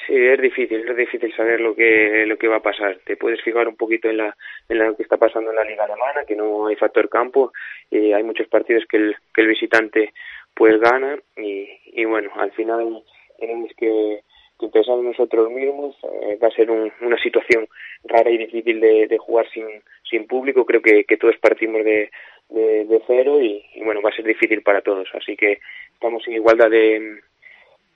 Sí, 0.06 0.14
es 0.16 0.40
difícil, 0.40 0.88
es 0.88 0.96
difícil 0.96 1.34
saber 1.36 1.60
lo 1.62 1.76
que 1.76 2.26
lo 2.28 2.38
que 2.38 2.48
va 2.48 2.58
a 2.58 2.62
pasar. 2.62 3.00
Te 3.06 3.18
puedes 3.18 3.42
fijar 3.42 3.68
un 3.68 3.76
poquito 3.76 4.08
en 4.10 4.18
la 4.18 4.36
en 4.70 4.78
lo 4.78 4.96
que 4.96 5.04
está 5.04 5.18
pasando 5.18 5.50
en 5.50 5.56
la 5.56 5.64
liga 5.64 5.84
alemana, 5.86 6.26
que 6.28 6.36
no 6.36 6.68
hay 6.68 6.76
factor 6.76 7.10
campo, 7.10 7.52
y 7.90 8.14
hay 8.14 8.24
muchos 8.24 8.48
partidos 8.48 8.86
que 8.88 8.98
el 8.98 9.16
que 9.34 9.42
el 9.42 9.48
visitante 9.48 10.14
pues 10.54 10.80
gana 10.80 11.18
y, 11.38 11.68
y 11.88 12.06
bueno, 12.06 12.30
al 12.36 12.52
final 12.52 13.04
tenemos 13.40 13.72
que, 13.78 14.22
que 14.60 14.68
pensar 14.68 14.98
nosotros 14.98 15.50
mismos. 15.52 15.98
Eh, 16.22 16.38
va 16.42 16.50
a 16.50 16.52
ser 16.52 16.70
una 16.70 17.18
situación 17.18 17.68
rara 18.04 18.30
y 18.30 18.38
difícil 18.38 18.80
de, 18.80 19.08
de 19.08 19.18
jugar 19.18 19.50
sin 19.50 19.66
sin 20.10 20.28
público. 20.28 20.66
Creo 20.66 20.82
que, 20.82 21.04
que 21.06 21.18
todos 21.18 21.36
partimos 21.38 21.84
de, 21.84 22.12
de, 22.50 22.86
de 22.86 23.02
cero 23.08 23.42
y, 23.42 23.66
y 23.74 23.84
bueno, 23.84 24.02
va 24.04 24.12
a 24.12 24.16
ser 24.16 24.26
difícil 24.26 24.62
para 24.62 24.82
todos. 24.82 25.10
Así 25.16 25.36
que 25.36 25.60
estamos 25.94 26.26
en 26.28 26.34
igualdad 26.36 26.70
de, 26.70 27.22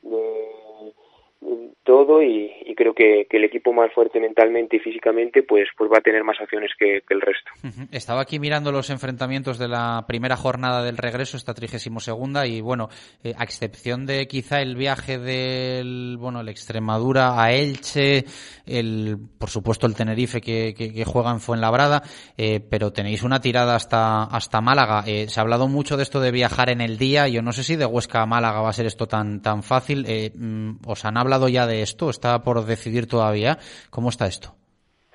de 0.02 0.22
todo 1.89 2.21
y, 2.21 2.51
creo 2.75 2.94
que, 2.94 3.25
el 3.30 3.44
equipo 3.44 3.74
más 3.74 3.91
fuerte 3.94 4.19
mentalmente 4.19 4.77
y 4.77 4.80
físicamente 4.80 5.44
pues 5.44 5.68
pues 5.77 5.89
va 5.89 5.97
a 5.97 6.01
tener 6.01 6.24
más 6.24 6.38
acciones 6.39 6.71
que, 6.77 7.01
el 7.09 7.21
resto. 7.21 7.51
Estaba 7.91 8.21
aquí 8.21 8.39
mirando 8.39 8.71
los 8.71 8.89
enfrentamientos 8.89 9.57
de 9.57 9.68
la 9.68 10.06
primera 10.07 10.36
jornada 10.36 10.83
del 10.83 10.97
regreso, 10.97 11.38
esta 11.38 11.53
trigésimo 11.53 12.00
segunda 12.00 12.45
y 12.45 12.62
bueno, 12.62 12.89
eh, 13.24 13.33
a 13.38 13.44
excepción 13.44 14.06
de 14.06 14.27
quizá 14.27 14.62
el 14.62 14.75
viaje 14.75 15.18
del 15.18 16.18
bueno 16.19 16.41
el 16.41 16.50
Extremadura 16.50 17.41
a 17.41 17.53
Elche, 17.53 18.25
el 18.65 19.18
por 19.39 19.50
supuesto 19.50 19.88
el 19.88 19.95
Tenerife 19.95 20.41
que, 20.41 20.74
que, 20.75 21.06
juega 21.06 21.31
en 21.31 21.39
Fuenlabrada, 21.39 22.03
eh, 22.38 22.59
pero 22.59 22.91
tenéis 22.91 23.24
una 23.24 23.39
tirada 23.41 23.75
hasta 23.75 24.25
hasta 24.25 24.62
Málaga. 24.62 25.03
Eh, 25.07 25.27
se 25.27 25.39
ha 25.39 25.44
hablado 25.44 25.68
mucho 25.68 25.97
de 25.97 26.03
esto 26.03 26.19
de 26.19 26.31
viajar 26.31 26.69
en 26.69 26.81
el 26.81 26.97
día. 26.97 27.27
Yo 27.27 27.41
no 27.41 27.51
sé 27.51 27.63
si 27.63 27.75
de 27.77 27.86
Huesca 27.86 28.21
a 28.21 28.25
Málaga 28.25 28.62
va 28.62 28.69
a 28.69 28.74
ser 28.74 28.86
esto 28.86 29.07
tan 29.07 29.41
tan 29.41 29.63
fácil. 29.63 30.06
Mm, 30.36 30.80
¿Os 30.86 31.06
han 31.06 31.18
hablado 31.18 31.29
hablado 31.30 31.48
ya 31.48 31.68
de 31.68 31.84
esto? 31.84 32.10
¿Está 32.10 32.42
por 32.44 32.66
decidir 32.66 33.08
todavía? 33.08 33.60
¿Cómo 33.92 34.10
está 34.10 34.26
esto? 34.26 34.50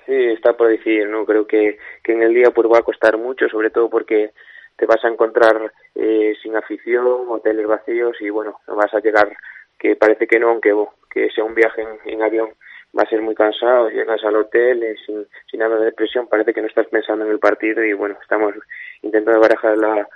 Sí, 0.06 0.14
está 0.14 0.56
por 0.56 0.68
decidir, 0.68 1.08
¿no? 1.08 1.26
Creo 1.26 1.44
que, 1.44 1.78
que 2.04 2.12
en 2.12 2.22
el 2.22 2.32
día 2.32 2.52
pues 2.54 2.68
va 2.70 2.78
a 2.78 2.82
costar 2.82 3.18
mucho, 3.18 3.48
sobre 3.48 3.70
todo 3.70 3.90
porque 3.90 4.30
te 4.76 4.86
vas 4.86 5.04
a 5.04 5.08
encontrar 5.08 5.72
eh, 5.96 6.34
sin 6.40 6.54
afición, 6.54 7.26
hoteles 7.28 7.66
vacíos 7.66 8.16
y 8.20 8.30
bueno, 8.30 8.60
vas 8.68 8.94
a 8.94 9.00
llegar 9.00 9.36
que 9.76 9.96
parece 9.96 10.28
que 10.28 10.38
no, 10.38 10.50
aunque 10.50 10.72
que 11.10 11.30
sea 11.30 11.42
un 11.42 11.54
viaje 11.54 11.84
en, 12.04 12.22
avión 12.22 12.50
va 12.96 13.02
a 13.02 13.08
ser 13.08 13.20
muy 13.20 13.34
cansado, 13.34 13.88
llegas 13.88 14.22
al 14.22 14.36
hotel 14.36 14.84
eh, 14.84 14.94
sin, 15.04 15.26
sin 15.50 15.60
nada 15.60 15.76
de 15.78 15.90
presión, 15.90 16.28
parece 16.28 16.54
que 16.54 16.60
no 16.60 16.68
estás 16.68 16.86
pensando 16.86 17.24
en 17.24 17.32
el 17.32 17.40
partido 17.40 17.82
y 17.82 17.92
bueno, 17.92 18.16
estamos 18.22 18.54
intentando 19.02 19.40
barajar 19.40 19.76
la, 19.76 20.06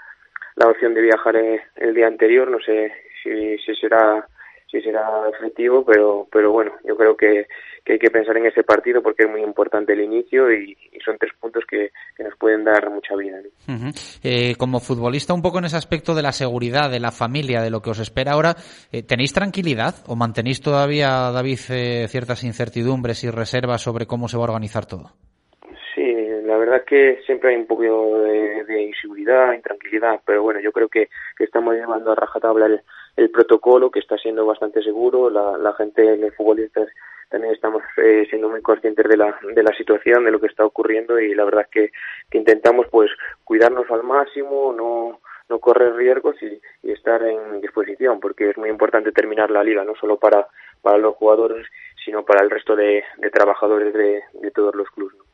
la 0.54 0.68
opción 0.68 0.94
de 0.94 1.02
viajar 1.02 1.34
eh, 1.36 1.60
el 1.76 1.92
día 1.92 2.06
anterior, 2.06 2.48
no 2.48 2.60
sé 2.60 2.92
si, 3.22 3.58
si 3.58 3.74
será 3.74 4.28
si 4.70 4.82
será 4.82 5.28
efectivo, 5.30 5.84
pero, 5.84 6.26
pero 6.30 6.52
bueno, 6.52 6.72
yo 6.86 6.94
creo 6.96 7.16
que, 7.16 7.46
que, 7.84 7.94
hay 7.94 7.98
que 7.98 8.10
pensar 8.10 8.36
en 8.36 8.46
ese 8.46 8.62
partido 8.62 9.02
porque 9.02 9.24
es 9.24 9.30
muy 9.30 9.42
importante 9.42 9.94
el 9.94 10.02
inicio 10.02 10.52
y, 10.52 10.76
son 11.04 11.16
tres 11.16 11.32
puntos 11.40 11.64
que, 11.66 11.90
que, 12.16 12.22
nos 12.22 12.36
pueden 12.36 12.64
dar 12.64 12.90
mucha 12.90 13.16
vida. 13.16 13.38
eh, 14.22 14.54
como 14.58 14.80
futbolista, 14.80 15.32
un 15.32 15.40
poco 15.40 15.58
en 15.58 15.64
ese 15.64 15.76
aspecto 15.76 16.14
de 16.14 16.22
la 16.22 16.32
seguridad, 16.32 16.90
de 16.90 17.00
la 17.00 17.12
familia, 17.12 17.62
de 17.62 17.70
lo 17.70 17.80
que 17.80 17.90
os 17.90 17.98
espera 17.98 18.32
ahora, 18.32 18.56
eh, 18.92 19.02
¿tenéis 19.02 19.32
tranquilidad 19.32 19.94
o 20.06 20.16
mantenéis 20.16 20.60
todavía, 20.60 21.30
David, 21.32 21.58
eh, 21.70 22.06
ciertas 22.08 22.44
incertidumbres 22.44 23.24
y 23.24 23.30
reservas 23.30 23.80
sobre 23.80 24.06
cómo 24.06 24.28
se 24.28 24.36
va 24.36 24.42
a 24.42 24.48
organizar 24.48 24.84
todo? 24.84 25.12
Sí, 25.94 26.14
la 26.44 26.58
verdad 26.58 26.84
que 26.86 27.20
siempre 27.24 27.54
hay 27.54 27.56
un 27.56 27.66
poco 27.66 27.82
de, 27.84 28.64
de 28.64 28.82
inseguridad, 28.82 29.54
intranquilidad, 29.54 30.20
pero 30.26 30.42
bueno, 30.42 30.60
yo 30.60 30.72
creo 30.72 30.88
que, 30.88 31.08
que 31.38 31.44
estamos 31.44 31.74
llevando 31.74 32.12
a 32.12 32.16
rajatabla 32.16 32.66
el, 32.66 32.82
el 33.18 33.30
protocolo 33.30 33.90
que 33.90 33.98
está 33.98 34.16
siendo 34.16 34.46
bastante 34.46 34.80
seguro, 34.80 35.28
la, 35.28 35.58
la 35.58 35.72
gente, 35.74 36.16
los 36.16 36.34
futbolistas 36.36 36.88
también 37.28 37.52
estamos 37.52 37.82
eh, 37.96 38.26
siendo 38.30 38.48
muy 38.48 38.62
conscientes 38.62 39.06
de 39.08 39.16
la, 39.16 39.36
de 39.42 39.62
la 39.62 39.74
situación, 39.76 40.24
de 40.24 40.30
lo 40.30 40.40
que 40.40 40.46
está 40.46 40.64
ocurriendo 40.64 41.18
y 41.18 41.34
la 41.34 41.44
verdad 41.44 41.62
es 41.62 41.90
que, 42.30 42.38
intentamos 42.38 42.86
pues 42.92 43.10
cuidarnos 43.42 43.90
al 43.90 44.04
máximo, 44.04 44.72
no, 44.72 45.20
no 45.48 45.58
correr 45.58 45.94
riesgos 45.94 46.36
y, 46.42 46.60
estar 46.88 47.22
en 47.22 47.60
disposición 47.60 48.20
porque 48.20 48.50
es 48.50 48.56
muy 48.56 48.70
importante 48.70 49.12
terminar 49.12 49.50
la 49.50 49.64
liga, 49.64 49.84
no 49.84 49.94
solo 49.96 50.16
para, 50.16 50.46
para 50.80 50.98
los 50.98 51.16
jugadores, 51.16 51.66
sino 52.04 52.24
para 52.24 52.44
el 52.44 52.50
resto 52.50 52.76
de, 52.76 53.04
trabajadores 53.32 53.92
de, 53.92 54.22
de 54.32 54.50
todos 54.52 54.74
los 54.74 54.88
clubes. 54.90 55.27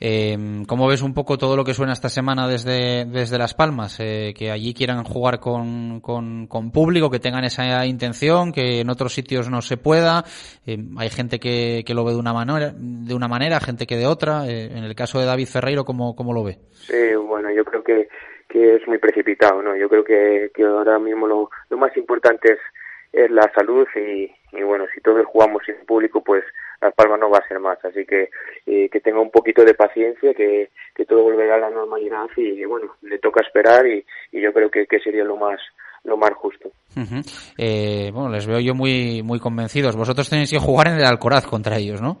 Eh, 0.00 0.36
¿Cómo 0.68 0.88
ves 0.88 1.02
un 1.02 1.14
poco 1.14 1.38
todo 1.38 1.56
lo 1.56 1.64
que 1.64 1.74
suena 1.74 1.92
esta 1.92 2.08
semana 2.08 2.46
desde, 2.46 3.04
desde 3.06 3.38
Las 3.38 3.54
Palmas? 3.54 3.98
Eh, 4.00 4.34
que 4.36 4.50
allí 4.50 4.74
quieran 4.74 5.04
jugar 5.04 5.40
con, 5.40 6.00
con, 6.00 6.70
público, 6.72 7.10
que 7.10 7.18
tengan 7.18 7.44
esa 7.44 7.84
intención, 7.86 8.52
que 8.52 8.80
en 8.80 8.90
otros 8.90 9.12
sitios 9.12 9.50
no 9.50 9.62
se 9.62 9.76
pueda. 9.76 10.24
Eh, 10.66 10.78
hay 10.98 11.10
gente 11.10 11.38
que, 11.38 11.82
que, 11.86 11.94
lo 11.94 12.04
ve 12.04 12.12
de 12.12 12.18
una 12.18 12.32
manera, 12.32 12.72
de 12.76 13.14
una 13.14 13.28
manera, 13.28 13.60
gente 13.60 13.86
que 13.86 13.96
de 13.96 14.06
otra. 14.06 14.46
en 14.46 14.84
el 14.84 14.94
caso 14.94 15.18
de 15.18 15.26
David 15.26 15.46
Ferreiro, 15.46 15.84
¿cómo, 15.84 16.14
cómo 16.14 16.32
lo 16.32 16.44
ve? 16.44 16.58
Sí, 16.72 17.14
bueno, 17.14 17.50
yo 17.50 17.64
creo 17.64 17.82
que, 17.82 18.08
que 18.48 18.76
es 18.76 18.86
muy 18.86 18.98
precipitado, 18.98 19.62
¿no? 19.62 19.76
Yo 19.76 19.88
creo 19.88 20.04
que, 20.04 20.50
que 20.54 20.64
ahora 20.64 20.98
mismo 20.98 21.26
lo 21.26 21.76
más 21.76 21.96
importante 21.96 22.52
es, 22.52 22.58
es 23.12 23.30
la 23.30 23.50
salud 23.54 23.86
y, 23.94 24.30
y 24.56 24.62
bueno, 24.62 24.86
si 24.94 25.00
todos 25.00 25.24
jugamos 25.26 25.62
sin 25.66 25.76
público, 25.86 26.22
pues 26.22 26.42
Las 26.80 26.94
Palmas 26.94 27.20
no 27.20 27.30
va 27.30 27.38
a 27.38 27.48
ser 27.48 27.60
más. 27.60 27.78
Así 27.84 28.04
que 28.06 28.30
eh, 28.66 28.88
que 28.90 29.00
tenga 29.00 29.20
un 29.20 29.30
poquito 29.30 29.64
de 29.64 29.74
paciencia, 29.74 30.32
que, 30.34 30.70
que 30.94 31.04
todo 31.04 31.22
volverá 31.22 31.56
a 31.56 31.58
la 31.58 31.70
normalidad 31.70 32.26
y, 32.36 32.64
bueno, 32.64 32.96
le 33.02 33.18
toca 33.18 33.44
esperar 33.44 33.86
y, 33.86 34.04
y 34.32 34.40
yo 34.40 34.52
creo 34.52 34.70
que, 34.70 34.86
que 34.86 34.98
sería 35.00 35.24
lo 35.24 35.36
más 35.36 35.60
lo 36.04 36.16
más 36.16 36.32
justo. 36.34 36.68
eh, 37.56 38.10
bueno, 38.12 38.28
les 38.30 38.44
veo 38.46 38.58
yo 38.58 38.74
muy 38.74 39.22
muy 39.22 39.38
convencidos. 39.38 39.94
Vosotros 39.96 40.28
tenéis 40.28 40.50
que 40.50 40.58
jugar 40.58 40.88
en 40.88 40.94
el 40.98 41.04
Alcoraz 41.04 41.46
contra 41.46 41.76
ellos, 41.76 42.02
¿no? 42.02 42.16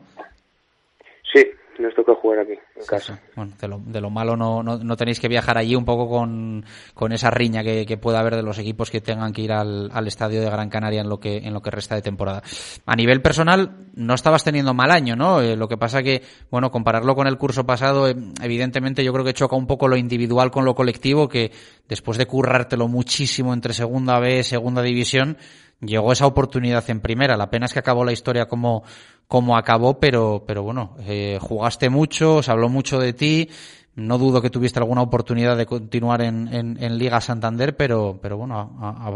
Nos 1.82 1.94
toca 1.96 2.14
jugar 2.14 2.38
aquí, 2.38 2.52
en 2.52 2.86
casa. 2.86 3.20
Bueno, 3.34 3.52
de 3.60 3.66
lo, 3.66 3.78
de 3.84 4.00
lo 4.00 4.08
malo 4.08 4.36
no, 4.36 4.62
no, 4.62 4.78
no, 4.78 4.96
tenéis 4.96 5.18
que 5.18 5.26
viajar 5.26 5.58
allí 5.58 5.74
un 5.74 5.84
poco 5.84 6.08
con, 6.08 6.64
con 6.94 7.10
esa 7.12 7.28
riña 7.28 7.64
que, 7.64 7.84
que, 7.84 7.96
pueda 7.96 8.20
haber 8.20 8.36
de 8.36 8.44
los 8.44 8.56
equipos 8.58 8.88
que 8.88 9.00
tengan 9.00 9.32
que 9.32 9.42
ir 9.42 9.52
al, 9.52 9.90
al, 9.92 10.06
estadio 10.06 10.40
de 10.40 10.48
Gran 10.48 10.68
Canaria 10.68 11.00
en 11.00 11.08
lo 11.08 11.18
que 11.18 11.38
en 11.38 11.52
lo 11.52 11.60
que 11.60 11.72
resta 11.72 11.96
de 11.96 12.02
temporada. 12.02 12.42
A 12.86 12.94
nivel 12.94 13.20
personal, 13.20 13.88
no 13.94 14.14
estabas 14.14 14.44
teniendo 14.44 14.74
mal 14.74 14.92
año, 14.92 15.16
¿no? 15.16 15.40
Eh, 15.40 15.56
lo 15.56 15.66
que 15.66 15.76
pasa 15.76 16.04
que, 16.04 16.22
bueno, 16.50 16.70
compararlo 16.70 17.16
con 17.16 17.26
el 17.26 17.36
curso 17.36 17.66
pasado, 17.66 18.08
eh, 18.08 18.14
evidentemente 18.40 19.02
yo 19.02 19.12
creo 19.12 19.24
que 19.24 19.34
choca 19.34 19.56
un 19.56 19.66
poco 19.66 19.88
lo 19.88 19.96
individual 19.96 20.52
con 20.52 20.64
lo 20.64 20.76
colectivo, 20.76 21.28
que 21.28 21.50
después 21.88 22.16
de 22.16 22.26
currártelo 22.26 22.86
muchísimo 22.86 23.52
entre 23.52 23.72
segunda 23.72 24.20
B, 24.20 24.44
segunda 24.44 24.82
división, 24.82 25.36
llegó 25.82 26.12
esa 26.12 26.26
oportunidad 26.26 26.88
en 26.88 27.00
primera. 27.00 27.36
La 27.36 27.50
pena 27.50 27.66
es 27.66 27.72
que 27.72 27.80
acabó 27.80 28.04
la 28.04 28.12
historia 28.12 28.46
como, 28.46 28.84
como 29.26 29.56
acabó, 29.56 29.98
pero, 30.00 30.44
pero 30.46 30.62
bueno, 30.62 30.96
eh, 31.06 31.38
jugaste 31.40 31.90
mucho, 31.90 32.42
se 32.42 32.50
habló 32.50 32.68
mucho 32.68 32.98
de 32.98 33.12
ti. 33.12 33.48
No 33.94 34.16
dudo 34.16 34.40
que 34.40 34.48
tuviste 34.48 34.78
alguna 34.78 35.02
oportunidad 35.02 35.56
de 35.56 35.66
continuar 35.66 36.22
en, 36.22 36.48
en, 36.48 36.82
en 36.82 36.96
Liga 36.96 37.20
Santander, 37.20 37.76
pero, 37.76 38.18
pero 38.22 38.38
bueno, 38.38 38.70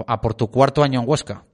a, 0.07 0.21
por 0.21 0.35
tu 0.35 0.51
cuarto 0.51 0.83
año 0.83 1.01
en 1.01 1.09
Huesca. 1.09 1.45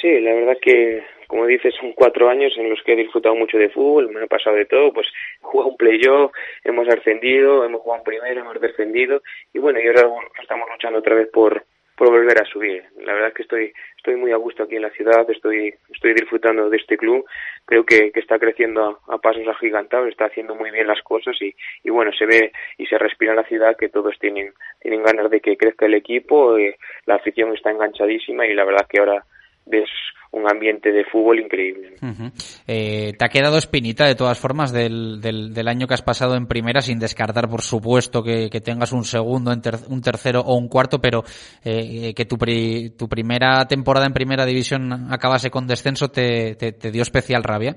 Sí, 0.00 0.20
la 0.20 0.32
verdad 0.32 0.56
que, 0.60 1.04
como 1.28 1.46
dices, 1.46 1.72
son 1.80 1.92
cuatro 1.92 2.28
años 2.28 2.52
en 2.56 2.68
los 2.68 2.80
que 2.84 2.94
he 2.94 2.96
disfrutado 2.96 3.36
mucho 3.36 3.58
de 3.58 3.68
fútbol, 3.70 4.10
me 4.10 4.24
ha 4.24 4.26
pasado 4.26 4.56
de 4.56 4.66
todo, 4.66 4.92
pues 4.92 5.06
he 5.40 5.44
jugado 5.44 5.70
un 5.70 5.76
playoff, 5.76 6.32
hemos 6.64 6.88
ascendido, 6.88 7.64
hemos 7.64 7.80
jugado 7.80 8.00
un 8.00 8.04
primero, 8.04 8.40
hemos 8.40 8.60
defendido, 8.60 9.22
y 9.54 9.60
bueno, 9.60 9.78
y 9.80 9.86
ahora 9.86 10.08
estamos 10.42 10.68
luchando 10.68 10.98
otra 10.98 11.14
vez 11.14 11.28
por, 11.32 11.64
por 11.98 12.10
volver 12.10 12.40
a 12.40 12.46
subir. 12.46 12.84
La 13.00 13.12
verdad 13.12 13.28
es 13.28 13.34
que 13.34 13.42
estoy 13.42 13.72
estoy 13.96 14.14
muy 14.14 14.30
a 14.30 14.36
gusto 14.36 14.62
aquí 14.62 14.76
en 14.76 14.82
la 14.82 14.90
ciudad, 14.90 15.28
estoy 15.28 15.74
estoy 15.92 16.14
disfrutando 16.14 16.70
de 16.70 16.76
este 16.76 16.96
club, 16.96 17.26
creo 17.66 17.84
que, 17.84 18.12
que 18.12 18.20
está 18.20 18.38
creciendo 18.38 19.00
a, 19.08 19.14
a, 19.14 19.18
pasos 19.18 19.46
agigantados, 19.48 20.08
está 20.08 20.26
haciendo 20.26 20.54
muy 20.54 20.70
bien 20.70 20.86
las 20.86 21.02
cosas 21.02 21.36
y, 21.42 21.54
y 21.82 21.90
bueno, 21.90 22.12
se 22.12 22.24
ve 22.24 22.52
y 22.78 22.86
se 22.86 22.96
respira 22.96 23.32
en 23.32 23.38
la 23.38 23.48
ciudad 23.48 23.76
que 23.76 23.88
todos 23.88 24.16
tienen 24.20 24.54
tienen 24.80 25.02
ganas 25.02 25.28
de 25.28 25.40
que 25.40 25.56
crezca 25.56 25.86
el 25.86 25.94
equipo, 25.94 26.56
eh, 26.56 26.78
la 27.06 27.16
afición 27.16 27.52
está 27.52 27.70
enganchadísima 27.70 28.46
y 28.46 28.54
la 28.54 28.64
verdad 28.64 28.86
que 28.88 29.00
ahora 29.00 29.24
ves 29.68 29.88
un 30.30 30.50
ambiente 30.50 30.92
de 30.92 31.04
fútbol 31.04 31.40
increíble. 31.40 31.94
Uh 32.02 32.06
-huh. 32.06 32.62
eh, 32.66 33.12
¿Te 33.18 33.24
ha 33.24 33.28
quedado 33.28 33.56
espinita 33.56 34.06
de 34.06 34.14
todas 34.14 34.38
formas 34.38 34.72
del, 34.72 35.20
del, 35.20 35.54
del, 35.54 35.68
año 35.68 35.86
que 35.86 35.94
has 35.94 36.02
pasado 36.02 36.36
en 36.36 36.46
primera, 36.46 36.80
sin 36.80 36.98
descartar 36.98 37.48
por 37.48 37.62
supuesto 37.62 38.22
que, 38.22 38.50
que 38.50 38.60
tengas 38.60 38.92
un 38.92 39.04
segundo, 39.04 39.50
un 39.50 40.02
tercero 40.02 40.40
o 40.40 40.56
un 40.56 40.68
cuarto, 40.68 40.98
pero 41.00 41.22
eh, 41.64 42.12
que 42.14 42.24
tu, 42.26 42.36
pri, 42.36 42.90
tu 42.98 43.08
primera 43.08 43.66
temporada 43.66 44.06
en 44.06 44.12
primera 44.12 44.44
división 44.44 45.10
acabase 45.10 45.50
con 45.50 45.66
descenso, 45.66 46.08
¿te, 46.08 46.54
te, 46.56 46.72
te 46.72 46.90
dio 46.90 47.02
especial 47.02 47.42
rabia? 47.42 47.76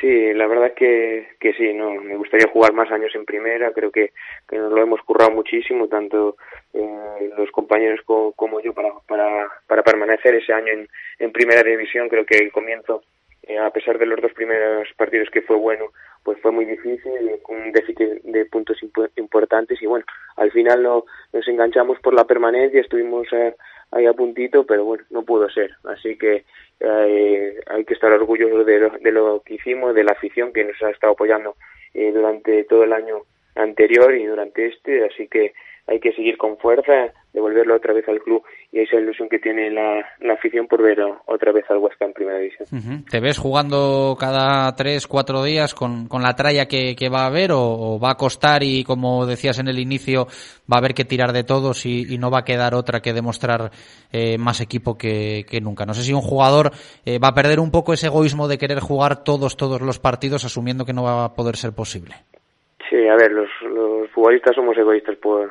Sí, 0.00 0.32
la 0.32 0.46
verdad 0.46 0.72
que, 0.74 1.28
que 1.38 1.52
sí, 1.52 1.74
no, 1.74 1.90
me 1.96 2.16
gustaría 2.16 2.50
jugar 2.50 2.72
más 2.72 2.90
años 2.90 3.12
en 3.14 3.26
primera, 3.26 3.70
creo 3.72 3.90
que, 3.90 4.12
que 4.48 4.56
nos 4.56 4.72
lo 4.72 4.82
hemos 4.82 5.00
currado 5.02 5.30
muchísimo, 5.30 5.88
tanto 5.88 6.36
eh, 6.74 7.30
los 7.36 7.50
compañeros 7.50 8.00
co, 8.04 8.32
como 8.32 8.60
yo 8.60 8.72
para, 8.72 8.90
para, 9.06 9.50
para 9.66 9.82
permanecer 9.82 10.34
ese 10.34 10.52
año 10.52 10.72
en, 10.72 10.88
en 11.18 11.32
primera 11.32 11.62
división, 11.62 12.08
creo 12.08 12.24
que 12.24 12.38
el 12.38 12.52
comienzo, 12.52 13.02
eh, 13.42 13.58
a 13.58 13.70
pesar 13.70 13.98
de 13.98 14.06
los 14.06 14.20
dos 14.20 14.32
primeros 14.32 14.88
partidos 14.96 15.28
que 15.30 15.42
fue 15.42 15.56
bueno, 15.56 15.86
pues 16.22 16.38
fue 16.40 16.52
muy 16.52 16.64
difícil, 16.64 17.12
con 17.42 17.56
un 17.56 17.72
déficit 17.72 18.22
de 18.22 18.44
puntos 18.46 18.82
imp 18.82 18.96
importantes. 19.16 19.80
Y 19.82 19.86
bueno, 19.86 20.04
al 20.36 20.50
final 20.50 20.82
no, 20.82 21.04
nos 21.32 21.48
enganchamos 21.48 21.98
por 22.00 22.14
la 22.14 22.24
permanencia, 22.24 22.80
estuvimos 22.80 23.26
eh, 23.32 23.54
ahí 23.90 24.06
a 24.06 24.12
puntito, 24.12 24.64
pero 24.66 24.84
bueno, 24.84 25.04
no 25.10 25.22
pudo 25.22 25.48
ser, 25.48 25.72
así 25.84 26.16
que 26.16 26.44
eh, 26.80 27.60
hay 27.66 27.84
que 27.84 27.94
estar 27.94 28.12
orgullosos 28.12 28.64
de 28.66 28.78
lo, 28.78 28.90
de 28.90 29.12
lo 29.12 29.42
que 29.42 29.54
hicimos, 29.54 29.94
de 29.94 30.04
la 30.04 30.12
afición 30.12 30.52
que 30.52 30.64
nos 30.64 30.80
ha 30.82 30.90
estado 30.90 31.14
apoyando 31.14 31.56
eh, 31.94 32.12
durante 32.12 32.64
todo 32.64 32.84
el 32.84 32.92
año 32.92 33.22
anterior 33.56 34.14
y 34.14 34.26
durante 34.26 34.66
este, 34.66 35.04
así 35.04 35.26
que 35.28 35.52
hay 35.90 35.98
que 35.98 36.12
seguir 36.12 36.38
con 36.38 36.56
fuerza, 36.56 37.12
devolverlo 37.32 37.74
otra 37.74 37.92
vez 37.92 38.08
al 38.08 38.20
club 38.20 38.44
y 38.70 38.78
esa 38.78 38.96
ilusión 38.96 39.28
que 39.28 39.40
tiene 39.40 39.70
la, 39.70 40.06
la 40.20 40.34
afición 40.34 40.68
por 40.68 40.80
ver 40.82 41.00
otra 41.26 41.50
vez 41.50 41.64
al 41.68 41.78
Huesca 41.78 42.04
en 42.04 42.12
primera 42.12 42.38
división. 42.38 42.68
Uh 42.70 42.76
-huh. 42.76 43.10
¿Te 43.10 43.18
ves 43.18 43.38
jugando 43.38 44.16
cada 44.18 44.72
tres, 44.76 45.08
cuatro 45.08 45.42
días 45.42 45.74
con, 45.74 46.06
con 46.06 46.22
la 46.22 46.36
tralla 46.36 46.66
que, 46.66 46.94
que 46.94 47.08
va 47.08 47.22
a 47.22 47.26
haber 47.26 47.50
o, 47.50 47.60
o, 47.60 47.98
va 47.98 48.12
a 48.12 48.16
costar 48.16 48.62
y 48.62 48.84
como 48.84 49.26
decías 49.26 49.58
en 49.58 49.66
el 49.66 49.80
inicio 49.80 50.26
va 50.72 50.76
a 50.76 50.78
haber 50.78 50.94
que 50.94 51.04
tirar 51.04 51.32
de 51.32 51.42
todos 51.42 51.84
y, 51.86 52.06
y 52.08 52.18
no 52.18 52.30
va 52.30 52.40
a 52.40 52.44
quedar 52.44 52.74
otra 52.74 53.00
que 53.00 53.12
demostrar 53.12 53.72
eh, 54.12 54.38
más 54.38 54.60
equipo 54.60 54.96
que, 54.96 55.44
que, 55.50 55.60
nunca? 55.60 55.86
No 55.86 55.94
sé 55.94 56.02
si 56.02 56.12
un 56.12 56.22
jugador 56.22 56.70
eh, 57.04 57.18
va 57.18 57.28
a 57.28 57.34
perder 57.34 57.58
un 57.58 57.72
poco 57.72 57.92
ese 57.92 58.06
egoísmo 58.06 58.46
de 58.46 58.58
querer 58.58 58.78
jugar 58.78 59.24
todos, 59.24 59.56
todos 59.56 59.80
los 59.80 59.98
partidos 59.98 60.44
asumiendo 60.44 60.84
que 60.84 60.92
no 60.92 61.02
va 61.02 61.24
a 61.24 61.34
poder 61.34 61.56
ser 61.56 61.72
posible. 61.72 62.14
Sí, 62.88 63.06
a 63.08 63.16
ver, 63.16 63.32
los, 63.32 63.48
los 63.62 64.10
futbolistas 64.10 64.54
somos 64.54 64.76
egoístas 64.76 65.16
por, 65.16 65.50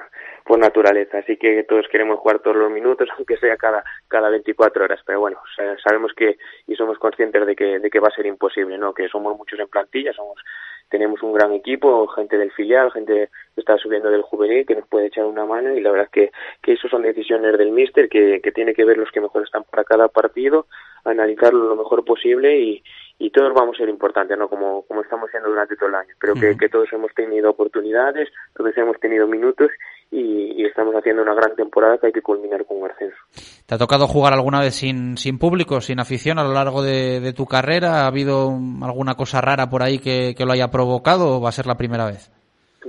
por 0.49 0.57
naturaleza, 0.57 1.19
así 1.19 1.37
que 1.37 1.63
todos 1.63 1.87
queremos 1.91 2.17
jugar 2.17 2.39
todos 2.39 2.57
los 2.57 2.71
minutos, 2.71 3.07
aunque 3.15 3.37
sea 3.37 3.55
cada 3.55 3.83
cada 4.07 4.31
24 4.31 4.83
horas, 4.83 4.99
pero 5.05 5.19
bueno, 5.19 5.37
sabemos 5.83 6.11
que 6.13 6.37
y 6.65 6.75
somos 6.75 6.97
conscientes 6.97 7.45
de 7.45 7.55
que 7.55 7.77
de 7.77 7.89
que 7.91 7.99
va 7.99 8.07
a 8.07 8.15
ser 8.15 8.25
imposible, 8.25 8.75
¿no? 8.79 8.91
Que 8.91 9.07
somos 9.09 9.37
muchos 9.37 9.59
en 9.59 9.67
plantilla, 9.67 10.11
somos 10.11 10.41
tenemos 10.89 11.21
un 11.21 11.33
gran 11.33 11.53
equipo, 11.53 12.07
gente 12.07 12.35
del 12.35 12.51
filial, 12.51 12.91
gente 12.91 13.29
que 13.53 13.61
está 13.61 13.77
subiendo 13.77 14.09
del 14.09 14.23
juvenil 14.23 14.65
que 14.65 14.73
nos 14.73 14.87
puede 14.87 15.05
echar 15.05 15.25
una 15.25 15.45
mano 15.45 15.75
y 15.75 15.81
la 15.81 15.91
verdad 15.91 16.07
es 16.07 16.11
que, 16.11 16.31
que 16.63 16.71
eso 16.73 16.87
son 16.89 17.03
decisiones 17.03 17.55
del 17.55 17.69
míster 17.69 18.09
que, 18.09 18.41
que 18.41 18.51
tiene 18.51 18.73
que 18.73 18.85
ver 18.85 18.97
los 18.97 19.11
que 19.11 19.21
mejor 19.21 19.43
están 19.43 19.65
para 19.65 19.83
cada 19.83 20.07
partido, 20.07 20.65
analizarlo 21.05 21.67
lo 21.67 21.75
mejor 21.75 22.03
posible 22.03 22.57
y, 22.59 22.83
y 23.19 23.29
todos 23.29 23.53
vamos 23.53 23.75
a 23.75 23.79
ser 23.79 23.89
importantes, 23.89 24.35
¿no? 24.35 24.49
Como, 24.49 24.81
como 24.87 25.01
estamos 25.01 25.29
siendo 25.29 25.49
durante 25.49 25.75
todo 25.75 25.89
el 25.89 25.95
año. 25.95 26.15
Creo 26.17 26.33
uh 26.33 26.37
-huh. 26.37 26.53
que, 26.53 26.57
que 26.57 26.69
todos 26.69 26.91
hemos 26.91 27.13
tenido 27.13 27.51
oportunidades, 27.51 28.29
todos 28.55 28.75
hemos 28.75 28.99
tenido 28.99 29.27
minutos 29.27 29.69
y, 30.19 30.61
y, 30.61 30.65
estamos 30.65 30.95
haciendo 30.95 31.21
una 31.21 31.33
gran 31.33 31.55
temporada 31.55 31.97
que 31.97 32.07
hay 32.07 32.11
que 32.11 32.21
culminar 32.21 32.65
con 32.65 32.81
un 32.81 32.91
ascenso. 32.91 33.17
¿Te 33.65 33.75
ha 33.75 33.77
tocado 33.77 34.07
jugar 34.07 34.33
alguna 34.33 34.59
vez 34.59 34.75
sin, 34.75 35.17
sin 35.17 35.39
público, 35.39 35.81
sin 35.81 35.99
afición 35.99 36.39
a 36.39 36.43
lo 36.43 36.53
largo 36.53 36.81
de, 36.81 37.19
de 37.19 37.33
tu 37.33 37.45
carrera? 37.45 38.03
¿Ha 38.03 38.07
habido 38.07 38.51
alguna 38.83 39.15
cosa 39.15 39.41
rara 39.41 39.69
por 39.69 39.83
ahí 39.83 39.99
que, 39.99 40.33
que, 40.37 40.45
lo 40.45 40.51
haya 40.51 40.69
provocado 40.69 41.37
o 41.37 41.41
va 41.41 41.49
a 41.49 41.53
ser 41.53 41.67
la 41.67 41.75
primera 41.75 42.05
vez? 42.05 42.31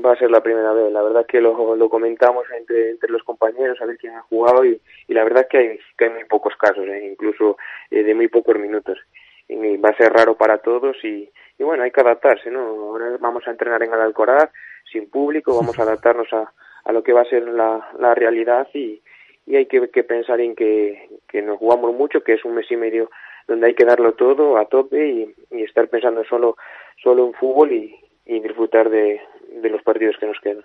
Va 0.04 0.12
a 0.12 0.16
ser 0.16 0.30
la 0.30 0.42
primera 0.42 0.72
vez. 0.72 0.92
La 0.92 1.02
verdad 1.02 1.26
que 1.26 1.40
lo, 1.40 1.76
lo 1.76 1.88
comentamos 1.88 2.44
entre, 2.56 2.90
entre 2.90 3.10
los 3.10 3.22
compañeros 3.22 3.78
a 3.80 3.86
ver 3.86 3.98
quién 3.98 4.14
ha 4.14 4.22
jugado 4.22 4.64
y, 4.64 4.80
y 5.08 5.14
la 5.14 5.24
verdad 5.24 5.46
que 5.50 5.58
hay, 5.58 5.78
que 5.96 6.04
hay 6.06 6.10
muy 6.10 6.24
pocos 6.24 6.54
casos, 6.56 6.86
¿eh? 6.86 7.08
incluso 7.12 7.56
eh, 7.90 8.02
de 8.02 8.14
muy 8.14 8.28
pocos 8.28 8.58
minutos. 8.58 8.98
Y 9.48 9.76
va 9.78 9.90
a 9.90 9.96
ser 9.96 10.12
raro 10.12 10.36
para 10.36 10.58
todos 10.58 10.96
y, 11.02 11.28
y 11.58 11.62
bueno, 11.64 11.82
hay 11.82 11.90
que 11.90 12.00
adaptarse, 12.00 12.50
¿no? 12.50 12.60
Ahora 12.60 13.16
vamos 13.18 13.46
a 13.46 13.50
entrenar 13.50 13.82
en 13.82 13.92
el 13.92 14.00
Alcoraz 14.00 14.48
sin 14.90 15.10
público, 15.10 15.56
vamos 15.56 15.78
a 15.78 15.82
adaptarnos 15.82 16.32
a, 16.32 16.52
a 16.84 16.92
lo 16.92 17.02
que 17.02 17.12
va 17.12 17.22
a 17.22 17.26
ser 17.26 17.46
la, 17.48 17.88
la 17.98 18.14
realidad 18.14 18.68
y, 18.74 19.00
y 19.46 19.56
hay 19.56 19.66
que, 19.66 19.88
que 19.90 20.04
pensar 20.04 20.40
en 20.40 20.54
que, 20.54 21.08
que 21.28 21.42
nos 21.42 21.58
jugamos 21.58 21.94
mucho, 21.94 22.22
que 22.22 22.34
es 22.34 22.44
un 22.44 22.54
mes 22.54 22.70
y 22.70 22.76
medio 22.76 23.10
donde 23.48 23.66
hay 23.66 23.74
que 23.74 23.84
darlo 23.84 24.12
todo 24.12 24.56
a 24.58 24.66
tope 24.66 25.08
y, 25.08 25.34
y 25.50 25.62
estar 25.62 25.88
pensando 25.88 26.24
solo, 26.24 26.56
solo 27.02 27.26
en 27.26 27.34
fútbol 27.34 27.72
y, 27.72 27.96
y 28.26 28.40
disfrutar 28.40 28.90
de, 28.90 29.20
de 29.62 29.70
los 29.70 29.82
partidos 29.82 30.16
que 30.18 30.26
nos 30.26 30.38
quedan. 30.42 30.64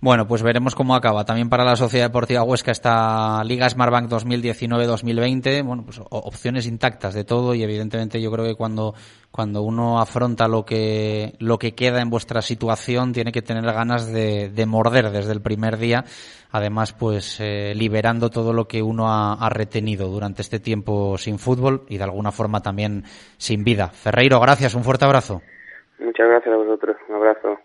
Bueno, 0.00 0.26
pues 0.26 0.42
veremos 0.42 0.74
cómo 0.74 0.94
acaba. 0.94 1.24
También 1.24 1.48
para 1.48 1.64
la 1.64 1.76
Sociedad 1.76 2.06
Deportiva 2.06 2.42
Huesca 2.42 2.70
esta 2.70 3.42
Liga 3.44 3.68
Smartbank 3.68 4.10
2019-2020. 4.10 5.64
Bueno, 5.64 5.84
pues 5.84 6.00
opciones 6.10 6.66
intactas 6.66 7.14
de 7.14 7.24
todo 7.24 7.54
y 7.54 7.62
evidentemente 7.62 8.20
yo 8.20 8.30
creo 8.30 8.44
que 8.44 8.54
cuando 8.54 8.94
cuando 9.30 9.62
uno 9.62 10.00
afronta 10.00 10.48
lo 10.48 10.64
que 10.64 11.34
lo 11.40 11.58
que 11.58 11.74
queda 11.74 12.00
en 12.00 12.10
vuestra 12.10 12.40
situación 12.42 13.12
tiene 13.12 13.32
que 13.32 13.42
tener 13.42 13.64
ganas 13.64 14.12
de, 14.12 14.50
de 14.50 14.66
morder 14.66 15.10
desde 15.10 15.32
el 15.32 15.42
primer 15.42 15.76
día. 15.78 16.04
Además, 16.52 16.92
pues 16.92 17.38
eh, 17.40 17.74
liberando 17.74 18.30
todo 18.30 18.52
lo 18.52 18.66
que 18.66 18.82
uno 18.82 19.08
ha, 19.08 19.34
ha 19.34 19.48
retenido 19.50 20.08
durante 20.08 20.42
este 20.42 20.60
tiempo 20.60 21.18
sin 21.18 21.38
fútbol 21.38 21.82
y 21.88 21.98
de 21.98 22.04
alguna 22.04 22.32
forma 22.32 22.60
también 22.60 23.02
sin 23.36 23.64
vida. 23.64 23.88
Ferreiro, 23.88 24.40
gracias. 24.40 24.74
Un 24.74 24.84
fuerte 24.84 25.04
abrazo. 25.04 25.42
Muchas 25.98 26.28
gracias 26.28 26.54
a 26.54 26.56
vosotros. 26.56 26.96
Un 27.08 27.16
abrazo. 27.16 27.58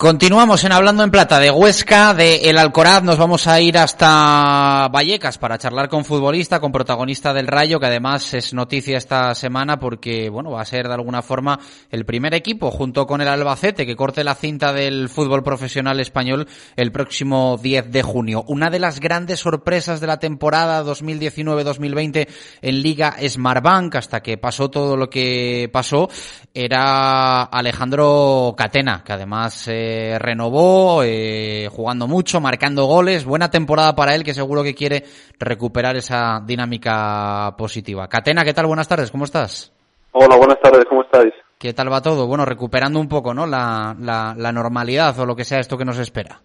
Continuamos 0.00 0.62
en 0.62 0.70
Hablando 0.70 1.02
en 1.02 1.10
Plata 1.10 1.40
de 1.40 1.50
Huesca, 1.50 2.14
de 2.14 2.48
El 2.48 2.58
Alcoraz. 2.58 3.02
Nos 3.02 3.18
vamos 3.18 3.48
a 3.48 3.60
ir 3.60 3.76
hasta 3.76 4.86
Vallecas 4.92 5.38
para 5.38 5.58
charlar 5.58 5.88
con 5.88 6.04
futbolista, 6.04 6.60
con 6.60 6.70
protagonista 6.70 7.34
del 7.34 7.48
Rayo, 7.48 7.80
que 7.80 7.86
además 7.86 8.32
es 8.32 8.54
noticia 8.54 8.96
esta 8.96 9.34
semana 9.34 9.80
porque, 9.80 10.30
bueno, 10.30 10.52
va 10.52 10.60
a 10.60 10.66
ser 10.66 10.86
de 10.86 10.94
alguna 10.94 11.20
forma 11.20 11.58
el 11.90 12.04
primer 12.04 12.32
equipo 12.34 12.70
junto 12.70 13.08
con 13.08 13.20
el 13.20 13.26
Albacete 13.26 13.86
que 13.86 13.96
corte 13.96 14.22
la 14.22 14.36
cinta 14.36 14.72
del 14.72 15.08
fútbol 15.08 15.42
profesional 15.42 15.98
español 15.98 16.46
el 16.76 16.92
próximo 16.92 17.58
10 17.60 17.90
de 17.90 18.02
junio. 18.04 18.44
Una 18.46 18.70
de 18.70 18.78
las 18.78 19.00
grandes 19.00 19.40
sorpresas 19.40 20.00
de 20.00 20.06
la 20.06 20.20
temporada 20.20 20.84
2019-2020 20.84 22.28
en 22.62 22.82
Liga 22.82 23.16
Smartbank, 23.20 23.96
hasta 23.96 24.22
que 24.22 24.38
pasó 24.38 24.70
todo 24.70 24.96
lo 24.96 25.10
que 25.10 25.68
pasó, 25.72 26.08
era 26.54 27.42
Alejandro 27.42 28.54
Catena, 28.56 29.02
que 29.04 29.12
además 29.12 29.66
eh, 29.66 29.87
renovó, 30.18 31.02
eh, 31.04 31.68
jugando 31.70 32.06
mucho, 32.06 32.40
marcando 32.40 32.86
goles. 32.86 33.24
Buena 33.24 33.50
temporada 33.50 33.94
para 33.94 34.14
él, 34.14 34.24
que 34.24 34.34
seguro 34.34 34.62
que 34.62 34.74
quiere 34.74 35.04
recuperar 35.38 35.96
esa 35.96 36.40
dinámica 36.44 37.54
positiva. 37.56 38.08
Catena, 38.08 38.44
¿qué 38.44 38.54
tal? 38.54 38.66
Buenas 38.66 38.88
tardes, 38.88 39.10
¿cómo 39.10 39.24
estás? 39.24 39.72
Hola, 40.12 40.36
buenas 40.36 40.60
tardes, 40.60 40.84
¿cómo 40.88 41.02
estáis? 41.02 41.32
¿Qué 41.58 41.72
tal 41.72 41.92
va 41.92 42.00
todo? 42.00 42.26
Bueno, 42.26 42.44
recuperando 42.44 43.00
un 43.00 43.08
poco, 43.08 43.34
¿no? 43.34 43.46
La, 43.46 43.94
la, 43.98 44.52
normalidad 44.52 45.18
o 45.18 45.26
lo 45.26 45.34
que 45.34 45.44
sea 45.44 45.58
esto 45.58 45.76
que 45.76 45.84
nos 45.84 45.98
espera. 45.98 46.40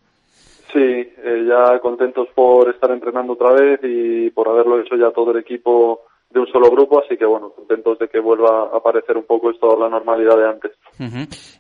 Sí, 0.74 0.80
eh, 0.80 1.46
ya 1.48 1.80
contentos 1.80 2.28
por 2.34 2.70
estar 2.70 2.90
entrenando 2.90 3.34
otra 3.34 3.52
vez 3.52 3.80
y 3.84 4.32
por 4.32 4.50
haberlo 4.50 4.80
hecho 4.80 4.96
ya 4.96 5.12
todo 5.12 5.32
el 5.32 5.38
equipo 5.38 6.02
de 6.34 6.40
un 6.40 6.48
solo 6.48 6.72
grupo, 6.72 7.02
así 7.04 7.16
que 7.16 7.26
bueno, 7.26 7.52
contentos 7.52 8.00
de 8.00 8.08
que 8.08 8.20
vuelva 8.20 8.64
a 8.74 8.78
aparecer 8.78 9.16
un 9.18 9.26
poco 9.26 9.52
esto 9.52 9.78
la 9.78 9.88
normalidad 9.88 10.36
de 10.36 10.50
antes. 10.50 10.72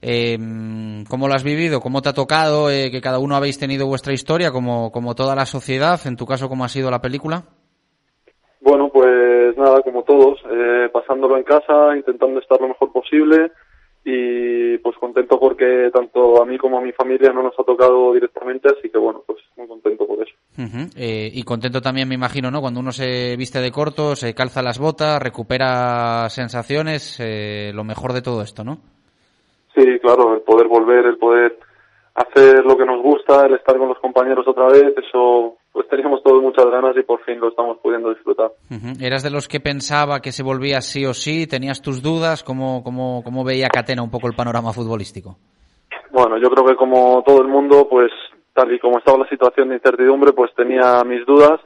Eh, 0.02 0.38
¿Cómo 1.08 1.28
lo 1.28 1.36
has 1.36 1.44
vivido? 1.44 1.80
¿Cómo 1.80 2.02
te 2.02 2.10
ha 2.10 2.14
tocado 2.14 2.72
eh, 2.72 2.90
que 2.92 3.00
cada 3.00 3.20
uno 3.20 3.36
habéis 3.36 3.60
tenido 3.60 3.86
vuestra 3.86 4.14
historia, 4.14 4.52
como, 4.52 4.92
como 4.92 5.14
toda 5.14 5.36
la 5.36 5.46
sociedad? 5.46 6.00
En 6.06 6.18
tu 6.18 6.26
caso, 6.26 6.50
¿cómo 6.50 6.66
ha 6.66 6.70
sido 6.70 6.90
la 6.90 7.02
película? 7.02 7.44
Bueno, 8.62 8.90
pues 8.90 9.56
nada, 9.58 9.82
como 9.82 10.04
todos, 10.04 10.40
eh, 10.50 10.90
pasándolo 10.92 11.38
en 11.38 11.44
casa, 11.44 11.96
intentando 11.96 12.40
estar 12.40 12.60
lo 12.60 12.70
mejor 12.70 12.92
posible 12.92 13.52
y 14.06 14.78
pues 14.80 14.98
contento 14.98 15.40
porque 15.40 15.90
tanto 15.94 16.42
a 16.42 16.46
mí 16.46 16.58
como 16.58 16.78
a 16.78 16.82
mi 16.82 16.92
familia 16.92 17.32
no 17.32 17.44
nos 17.44 17.58
ha 17.60 17.64
tocado 17.64 18.12
directamente, 18.14 18.70
así 18.70 18.90
que 18.90 18.98
bueno, 18.98 19.24
pues 19.26 19.40
Eh, 20.58 21.32
y 21.34 21.44
contento 21.44 21.82
también 21.82 22.08
me 22.08 22.16
imagino, 22.16 22.52
¿no? 22.52 22.62
Cuando 22.62 22.80
uno 22.80 22.92
se 22.92 23.36
viste 23.38 23.60
de 23.60 23.72
corto, 23.72 24.16
se 24.16 24.34
calza 24.34 24.62
las 24.62 24.80
botas, 24.80 25.22
recupera 25.22 26.30
sensaciones, 26.30 27.20
eh, 27.20 27.72
lo 27.74 27.84
mejor 27.84 28.14
de 28.14 28.22
todo 28.22 28.42
esto, 28.42 28.64
¿no? 28.64 28.78
Sí, 29.76 29.84
claro, 30.02 30.36
el 30.36 30.42
poder 30.42 30.68
volver, 30.68 31.06
el 31.06 31.18
poder 31.18 31.58
hacer 32.14 32.64
lo 32.64 32.78
que 32.78 32.86
nos 32.86 33.02
gusta, 33.02 33.46
el 33.46 33.56
estar 33.56 33.78
con 33.78 33.88
los 33.88 33.98
compañeros 34.00 34.48
otra 34.48 34.68
vez, 34.68 34.94
eso 34.98 35.58
pues 35.72 35.88
teníamos 35.88 36.22
todos 36.22 36.44
muchas 36.44 36.68
ganas 36.68 36.96
y 36.96 37.02
por 37.02 37.24
fin 37.24 37.40
lo 37.40 37.50
estamos 37.50 37.80
pudiendo 37.82 38.10
disfrutar. 38.14 38.52
¿Eras 39.02 39.24
de 39.24 39.32
los 39.32 39.48
que 39.48 39.60
pensaba 39.60 40.22
que 40.22 40.32
se 40.32 40.44
volvía 40.44 40.82
sí 40.82 41.04
o 41.08 41.16
sí? 41.16 41.48
¿Tenías 41.48 41.82
tus 41.82 42.04
dudas? 42.04 42.44
¿Cómo, 42.44 42.84
cómo, 42.84 43.24
cómo 43.24 43.44
veía 43.44 43.70
Catena 43.70 44.04
un 44.04 44.12
poco 44.12 44.28
el 44.28 44.36
panorama 44.36 44.72
futbolístico? 44.72 45.38
Bueno, 46.12 46.38
yo 46.38 46.48
creo 46.52 46.64
que 46.68 46.76
como 46.76 47.24
todo 47.26 47.42
el 47.42 47.48
mundo, 47.48 47.88
pues 47.90 48.12
tal 48.54 48.72
y 48.72 48.80
como 48.80 49.00
estaba 49.00 49.20
la 49.20 49.30
situación 49.30 49.70
de 49.70 49.76
incertidumbre, 49.76 50.34
pues 50.34 50.54
tenía 50.56 51.04
mis 51.04 51.26
dudas, 51.26 51.60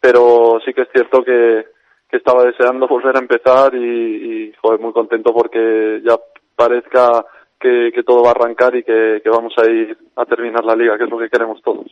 pero 0.00 0.58
sí 0.64 0.72
que 0.74 0.82
es 0.82 0.88
cierto 0.92 1.22
que, 1.24 1.66
que 2.08 2.16
estaba 2.16 2.44
deseando 2.44 2.86
volver 2.88 3.16
a 3.16 3.20
empezar 3.20 3.74
y, 3.74 3.78
y 4.48 4.52
joder, 4.60 4.80
muy 4.80 4.92
contento 4.92 5.32
porque 5.32 6.02
ya 6.04 6.16
parezca 6.56 7.24
que, 7.64 8.02
todo 8.02 8.22
va 8.22 8.28
a 8.28 8.32
arrancar 8.32 8.76
y 8.76 8.82
que, 8.82 9.20
vamos 9.30 9.52
a 9.56 9.64
ir 9.70 9.96
a 10.16 10.24
terminar 10.26 10.64
la 10.64 10.76
liga, 10.76 10.98
que 10.98 11.04
es 11.04 11.10
lo 11.10 11.18
que 11.18 11.28
queremos 11.28 11.60
todos. 11.62 11.86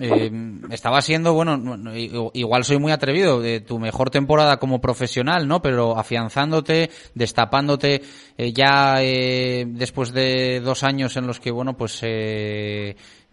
Eh, 0.00 0.30
estaba 0.70 1.00
siendo, 1.00 1.32
bueno, 1.32 1.58
igual 2.34 2.64
soy 2.64 2.78
muy 2.78 2.92
atrevido, 2.92 3.40
de 3.40 3.60
tu 3.60 3.78
mejor 3.78 4.10
temporada 4.10 4.58
como 4.58 4.80
profesional, 4.80 5.48
¿no? 5.48 5.62
Pero 5.62 5.96
afianzándote, 5.96 6.90
destapándote 7.14 8.02
eh, 8.36 8.52
ya 8.52 8.96
eh, 9.00 9.64
después 9.66 10.12
de 10.12 10.60
dos 10.60 10.84
años 10.84 11.16
en 11.16 11.26
los 11.26 11.40
que, 11.40 11.50
bueno, 11.50 11.74
pues 11.74 12.02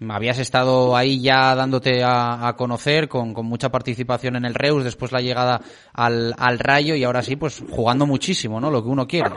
habías 0.09 0.39
estado 0.39 0.95
ahí 0.95 1.21
ya 1.21 1.53
dándote 1.55 2.03
a, 2.03 2.53
conocer 2.57 3.07
con, 3.09 3.33
mucha 3.43 3.69
participación 3.69 4.35
en 4.35 4.45
el 4.45 4.55
Reus, 4.55 4.83
después 4.83 5.11
la 5.11 5.21
llegada 5.21 5.61
al, 5.93 6.33
al 6.37 6.59
Rayo 6.59 6.95
y 6.95 7.03
ahora 7.03 7.21
sí, 7.21 7.35
pues 7.35 7.63
jugando 7.69 8.05
muchísimo, 8.05 8.59
¿no? 8.61 8.71
Lo 8.71 8.81
que 8.81 8.89
uno 8.89 9.07
quiere. 9.07 9.31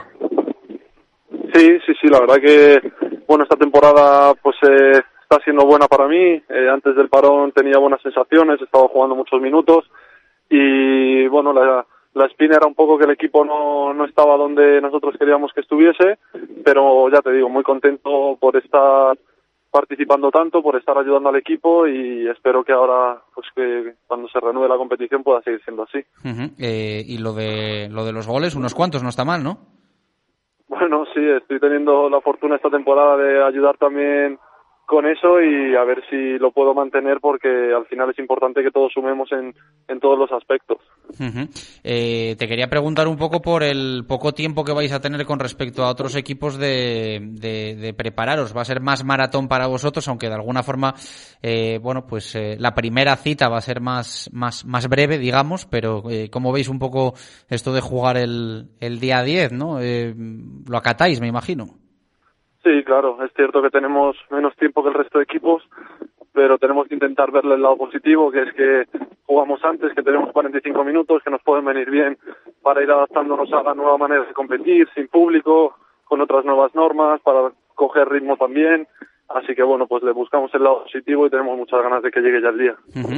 Sí, 1.55 1.79
sí, 1.85 1.93
sí, 2.01 2.07
la 2.09 2.19
verdad 2.19 2.35
que, 2.35 2.91
bueno, 3.27 3.43
esta 3.45 3.55
temporada 3.55 4.33
pues 4.35 4.57
eh, 4.63 5.01
está 5.21 5.41
siendo 5.41 5.65
buena 5.65 5.87
para 5.87 6.05
mí. 6.05 6.17
Eh, 6.17 6.69
antes 6.69 6.97
del 6.97 7.07
parón 7.07 7.53
tenía 7.53 7.77
buenas 7.77 8.01
sensaciones, 8.01 8.61
estaba 8.61 8.89
jugando 8.89 9.15
muchos 9.15 9.39
minutos 9.41 9.85
y, 10.49 11.25
bueno, 11.27 11.53
la, 11.53 11.85
la 12.13 12.25
espina 12.25 12.57
era 12.57 12.67
un 12.67 12.75
poco 12.75 12.97
que 12.97 13.05
el 13.05 13.11
equipo 13.11 13.45
no, 13.45 13.93
no 13.93 14.03
estaba 14.03 14.35
donde 14.35 14.81
nosotros 14.81 15.15
queríamos 15.17 15.53
que 15.53 15.61
estuviese, 15.61 16.19
pero 16.65 17.09
ya 17.09 17.21
te 17.21 17.31
digo, 17.31 17.47
muy 17.47 17.63
contento 17.63 18.37
por 18.37 18.57
estar 18.57 19.17
participando 19.71 20.31
tanto, 20.31 20.61
por 20.61 20.75
estar 20.75 20.97
ayudando 20.97 21.29
al 21.29 21.35
equipo 21.37 21.87
y 21.87 22.27
espero 22.27 22.63
que 22.65 22.73
ahora, 22.73 23.21
pues 23.33 23.47
que 23.55 23.93
cuando 24.07 24.27
se 24.27 24.41
renueve 24.41 24.67
la 24.67 24.77
competición 24.77 25.23
pueda 25.23 25.41
seguir 25.41 25.61
siendo 25.63 25.83
así. 25.83 25.99
eh, 26.57 27.01
y 27.05 27.17
lo 27.17 27.31
de, 27.33 27.87
lo 27.89 28.03
de 28.03 28.11
los 28.11 28.27
goles, 28.27 28.55
unos 28.55 28.73
cuantos, 28.73 29.03
no 29.03 29.09
está 29.09 29.23
mal, 29.23 29.41
¿no? 29.41 29.57
Bueno, 30.67 31.05
sí, 31.13 31.19
estoy 31.19 31.59
teniendo 31.59 32.09
la 32.09 32.21
fortuna 32.21 32.55
esta 32.55 32.69
temporada 32.69 33.17
de 33.17 33.43
ayudar 33.43 33.77
también 33.77 34.39
con 34.85 35.05
eso 35.05 35.41
y 35.41 35.75
a 35.75 35.83
ver 35.83 36.03
si 36.09 36.37
lo 36.37 36.51
puedo 36.51 36.73
mantener 36.73 37.19
porque 37.19 37.47
al 37.75 37.85
final 37.85 38.09
es 38.09 38.19
importante 38.19 38.63
que 38.63 38.71
todos 38.71 38.93
sumemos 38.93 39.31
en, 39.31 39.53
en 39.87 39.99
todos 39.99 40.17
los 40.17 40.31
aspectos. 40.31 40.77
eh, 41.83 42.35
te 42.37 42.47
quería 42.47 42.67
preguntar 42.67 43.07
un 43.07 43.17
poco 43.17 43.41
por 43.41 43.63
el 43.63 44.05
poco 44.07 44.33
tiempo 44.33 44.63
que 44.63 44.73
vais 44.73 44.91
a 44.91 45.01
tener 45.01 45.25
con 45.25 45.39
respecto 45.39 45.83
a 45.83 45.89
otros 45.89 46.15
equipos 46.15 46.57
de, 46.57 47.19
de, 47.21 47.93
prepararos. 47.93 48.55
Va 48.55 48.61
a 48.61 48.65
ser 48.65 48.81
más 48.81 49.03
maratón 49.03 49.47
para 49.47 49.67
vosotros, 49.67 50.07
aunque 50.07 50.27
de 50.27 50.35
alguna 50.35 50.63
forma, 50.63 50.93
eh, 51.41 51.79
bueno, 51.81 52.05
pues 52.07 52.35
eh, 52.35 52.55
la 52.59 52.73
primera 52.73 53.15
cita 53.15 53.49
va 53.49 53.57
a 53.57 53.61
ser 53.61 53.81
más, 53.81 54.29
más, 54.33 54.65
más 54.65 54.87
breve, 54.87 55.17
digamos, 55.17 55.65
pero 55.65 56.03
eh, 56.09 56.29
¿cómo 56.29 56.51
veis 56.51 56.69
un 56.69 56.79
poco 56.79 57.13
esto 57.49 57.73
de 57.73 57.81
jugar 57.81 58.17
el, 58.17 58.69
el 58.79 58.99
día 58.99 59.23
10, 59.23 59.51
no? 59.53 59.79
Eh, 59.81 60.13
lo 60.67 60.77
acatáis, 60.77 61.21
me 61.21 61.27
imagino. 61.27 61.84
Sí, 62.65 62.83
claro, 62.83 63.23
es 63.23 63.31
cierto 63.35 63.61
que 63.61 63.69
tenemos 63.69 64.17
menos 64.31 64.55
tiempo 64.55 64.81
que 64.81 64.89
el 64.89 64.95
resto 64.95 65.19
de 65.19 65.25
equipos, 65.25 65.61
pero 66.33 66.57
tenemos 66.57 66.87
que 66.87 66.95
intentar 66.95 67.31
verle 67.31 67.53
el 67.53 67.61
lado 67.61 67.77
positivo, 67.77 68.31
que 68.31 68.41
es 68.41 68.53
que 68.55 68.85
jugamos 69.23 69.63
antes, 69.63 69.93
que 69.93 70.01
tenemos 70.01 70.31
45 70.31 70.83
minutos, 70.83 71.21
que 71.23 71.29
nos 71.29 71.43
pueden 71.43 71.63
venir 71.63 71.91
bien 71.91 72.17
para 72.63 72.81
ir 72.81 72.89
adaptándonos 72.89 73.53
a 73.53 73.61
la 73.61 73.75
nueva 73.75 73.99
manera 73.99 74.25
de 74.25 74.33
competir, 74.33 74.89
sin 74.95 75.07
público, 75.09 75.75
con 76.05 76.21
otras 76.21 76.43
nuevas 76.43 76.73
normas, 76.73 77.21
para 77.21 77.51
coger 77.75 78.09
ritmo 78.09 78.35
también. 78.35 78.87
Así 79.29 79.53
que 79.53 79.61
bueno, 79.61 79.85
pues 79.85 80.01
le 80.01 80.11
buscamos 80.11 80.49
el 80.55 80.63
lado 80.63 80.83
positivo 80.83 81.27
y 81.27 81.29
tenemos 81.29 81.55
muchas 81.57 81.83
ganas 81.83 82.01
de 82.01 82.09
que 82.09 82.19
llegue 82.19 82.41
ya 82.41 82.49
el 82.49 82.57
día. 82.57 82.75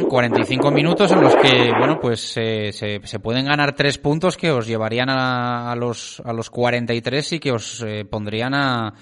45 0.10 0.71
minutos 0.71 1.10
en 1.13 1.21
los 1.21 1.36
que, 1.38 1.71
bueno, 1.77 1.99
pues 2.01 2.36
eh, 2.36 2.73
se, 2.73 2.99
se, 2.99 3.19
pueden 3.19 3.45
ganar 3.45 3.75
tres 3.75 3.97
puntos 3.97 4.36
que 4.36 4.51
os 4.51 4.67
llevarían 4.67 5.10
a, 5.10 5.71
a, 5.71 5.75
los, 5.77 6.21
a 6.25 6.33
los 6.33 6.49
43 6.49 7.33
y 7.33 7.39
que 7.39 7.51
os 7.51 7.83
eh, 7.83 8.05
pondrían 8.10 8.53
a, 8.53 8.93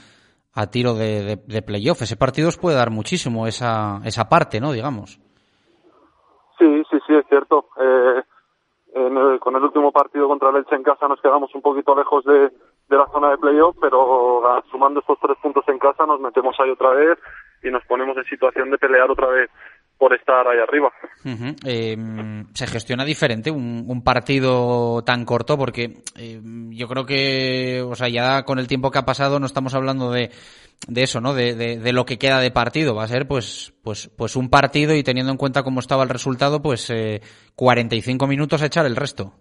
a 0.56 0.68
tiro 0.68 0.94
de, 0.94 1.38
de, 1.46 1.62
playoff. 1.62 2.02
Ese 2.02 2.15
partido 2.15 2.48
os 2.48 2.58
puede 2.58 2.78
dar 2.78 2.89
muchísimo 2.89 3.46
esa, 3.46 4.00
esa 4.06 4.30
parte, 4.30 4.60
¿no? 4.62 4.72
Digamos. 4.72 5.20
Sí, 6.58 6.84
sí, 6.89 6.98
sí, 7.06 7.13
es 7.13 7.26
cierto. 7.28 7.68
Eh, 7.80 8.22
con 9.39 9.56
el 9.56 9.63
último 9.63 9.91
partido 9.91 10.28
contra 10.28 10.50
el 10.50 10.58
Elche 10.58 10.76
en 10.76 10.84
casa 10.84 11.08
nos 11.08 11.22
quedamos 11.22 11.54
un 11.54 11.62
poquito 11.62 11.94
lejos 11.96 12.24
de, 12.24 12.50
de 12.89 12.98
la 12.98 13.08
zona 13.08 13.32
de 13.32 13.38
playoff, 13.38 13.76
pero 13.82 14.48
ah, 14.48 14.63
sumando 14.72 15.02
estos 15.02 15.20
tres 15.20 15.38
puntos 15.41 15.65
en 15.68 15.78
casa 15.80 16.06
nos 16.06 16.22
metemos 16.22 16.56
ahí 16.60 16.70
otra 16.70 16.91
vez 16.91 17.20
y 17.62 17.70
nos 17.70 17.84
ponemos 17.86 18.15
en 18.15 18.24
situación 18.24 18.72
de 18.72 18.78
pelear 18.78 19.12
otra 19.12 19.28
vez 19.28 19.50
por 19.97 20.13
estar 20.13 20.47
ahí 20.47 20.60
arriba. 20.60 20.91
eh, 21.65 21.95
se 22.53 22.67
gestiona 22.67 23.05
diferente 23.05 23.49
un, 23.51 23.86
un, 23.88 24.03
partido 24.03 25.03
tan 25.03 25.25
corto 25.25 25.58
porque 25.58 26.03
eh, 26.17 26.41
yo 26.69 26.88
creo 26.88 27.05
que, 27.05 27.81
o 27.81 27.95
sea, 27.95 28.10
ya 28.10 28.43
con 28.43 28.60
el 28.60 28.67
tiempo 28.67 28.91
que 28.91 28.99
ha 28.99 29.05
pasado 29.05 29.39
no 29.39 29.45
estamos 29.45 29.73
hablando 29.73 30.12
de, 30.12 30.31
de 30.88 31.03
eso, 31.03 31.21
¿no? 31.21 31.34
De, 31.34 31.55
de, 31.55 31.79
de, 31.79 31.93
lo 31.93 32.05
que 32.05 32.17
queda 32.17 32.39
de 32.39 32.51
partido. 32.51 32.95
Va 32.95 33.03
a 33.03 33.08
ser, 33.08 33.27
pues, 33.27 33.73
pues, 33.84 34.10
pues 34.17 34.36
un 34.36 34.49
partido 34.49 34.95
y 34.95 35.03
teniendo 35.03 35.31
en 35.31 35.38
cuenta 35.38 35.63
cómo 35.63 35.79
estaba 35.79 36.03
el 36.03 36.10
resultado, 36.10 36.62
pues 36.62 36.89
eh, 36.89 37.21
45 37.55 38.27
minutos 38.27 38.62
a 38.62 38.67
echar 38.67 38.86
el 38.86 38.95
resto. 38.95 39.34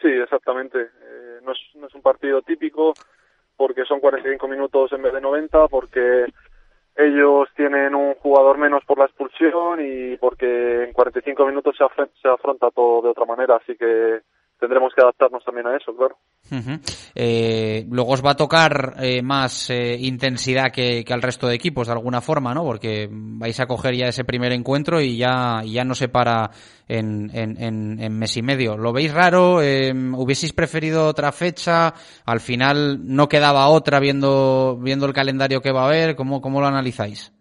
Sí, 0.00 0.08
exactamente. 0.08 0.80
Eh, 0.80 1.40
no, 1.42 1.52
es, 1.52 1.58
no 1.74 1.88
es 1.88 1.94
un 1.94 2.02
partido 2.02 2.42
típico 2.42 2.94
porque 3.56 3.84
son 3.84 3.98
45 3.98 4.46
minutos 4.46 4.92
en 4.92 5.02
vez 5.02 5.12
de 5.12 5.20
90, 5.20 5.66
porque 5.68 6.26
ellos 6.96 7.48
tienen 7.56 7.94
un 7.94 8.14
jugador 8.14 8.58
menos 8.58 8.84
y 9.40 10.16
porque 10.16 10.84
en 10.84 10.92
45 10.92 11.46
minutos 11.46 11.76
se, 11.76 11.84
afronta, 11.84 12.12
se 12.20 12.28
afronta 12.28 12.70
todo 12.70 13.02
de 13.02 13.10
otra 13.10 13.24
manera, 13.24 13.56
así 13.56 13.76
que 13.76 14.20
tendremos 14.58 14.92
que 14.94 15.02
adaptarnos 15.02 15.44
también 15.44 15.66
a 15.68 15.76
eso, 15.76 15.94
claro. 15.94 16.16
eh, 17.14 17.86
luego 17.88 18.12
os 18.12 18.24
va 18.24 18.32
a 18.32 18.36
tocar 18.36 18.94
eh, 19.00 19.22
más 19.22 19.70
eh, 19.70 19.96
intensidad 20.00 20.72
que, 20.72 21.04
al 21.08 21.22
resto 21.22 21.46
de 21.46 21.54
equipos, 21.54 21.86
de 21.86 21.92
alguna 21.92 22.20
forma, 22.20 22.52
¿no? 22.54 22.64
Porque 22.64 23.08
vais 23.10 23.58
a 23.60 23.66
coger 23.66 23.94
ya 23.94 24.08
ese 24.08 24.24
primer 24.24 24.52
encuentro 24.52 25.00
y 25.00 25.16
ya, 25.16 25.62
ya 25.64 25.84
no 25.84 25.94
se 25.94 26.08
para 26.08 26.50
en, 26.88 27.30
en, 27.32 28.00
en, 28.00 28.18
mes 28.18 28.36
y 28.36 28.42
medio. 28.42 28.76
¿Lo 28.76 28.92
veis 28.92 29.14
raro? 29.14 29.56
¿Hubieseis 29.58 30.52
preferido 30.52 31.06
otra 31.06 31.30
fecha? 31.30 31.94
¿Al 32.26 32.40
final 32.40 32.98
no 33.04 33.28
quedaba 33.28 33.68
otra 33.68 34.00
viendo, 34.00 34.76
viendo 34.80 35.06
el 35.06 35.12
calendario 35.12 35.60
que 35.60 35.72
va 35.72 35.82
a 35.82 35.86
haber? 35.86 36.16
¿Cómo, 36.16 36.40
cómo 36.40 36.60
lo 36.60 36.66
analizáis? 36.66 37.32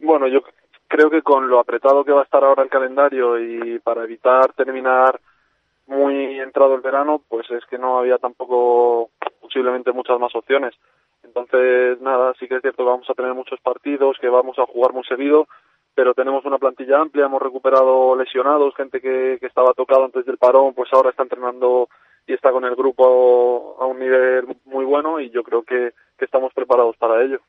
Bueno, 0.00 0.28
yo 0.28 0.40
creo 0.92 1.08
que 1.08 1.22
con 1.22 1.48
lo 1.48 1.58
apretado 1.58 2.04
que 2.04 2.12
va 2.12 2.20
a 2.20 2.24
estar 2.24 2.44
ahora 2.44 2.62
el 2.62 2.68
calendario 2.68 3.40
y 3.40 3.78
para 3.78 4.04
evitar 4.04 4.52
terminar 4.52 5.18
muy 5.86 6.38
entrado 6.38 6.74
el 6.74 6.82
verano, 6.82 7.22
pues 7.30 7.50
es 7.50 7.64
que 7.64 7.78
no 7.78 7.98
había 7.98 8.18
tampoco 8.18 9.08
posiblemente 9.40 9.90
muchas 9.92 10.20
más 10.20 10.34
opciones. 10.36 10.74
Entonces, 11.24 11.98
nada, 12.02 12.34
sí 12.38 12.46
que 12.46 12.56
es 12.56 12.60
cierto 12.60 12.84
que 12.84 12.90
vamos 12.90 13.08
a 13.08 13.14
tener 13.14 13.32
muchos 13.32 13.58
partidos, 13.60 14.18
que 14.20 14.28
vamos 14.28 14.58
a 14.58 14.66
jugar 14.66 14.92
muy 14.92 15.04
seguido, 15.04 15.48
pero 15.94 16.12
tenemos 16.12 16.44
una 16.44 16.58
plantilla 16.58 17.00
amplia, 17.00 17.24
hemos 17.24 17.40
recuperado 17.40 18.14
lesionados, 18.14 18.74
gente 18.76 19.00
que, 19.00 19.38
que 19.40 19.46
estaba 19.46 19.72
tocado 19.72 20.04
antes 20.04 20.26
del 20.26 20.36
parón, 20.36 20.74
pues 20.74 20.92
ahora 20.92 21.08
está 21.08 21.22
entrenando 21.22 21.88
y 22.26 22.34
está 22.34 22.52
con 22.52 22.64
el 22.64 22.74
grupo 22.76 23.76
a 23.80 23.86
un 23.86 23.98
nivel 23.98 24.44
muy 24.64 24.84
bueno 24.84 25.20
y 25.20 25.30
yo 25.30 25.42
creo 25.42 25.62
que, 25.62 25.92
estamos 26.22 26.52
preparados 26.54 26.96
para 26.98 27.20
ello. 27.20 27.40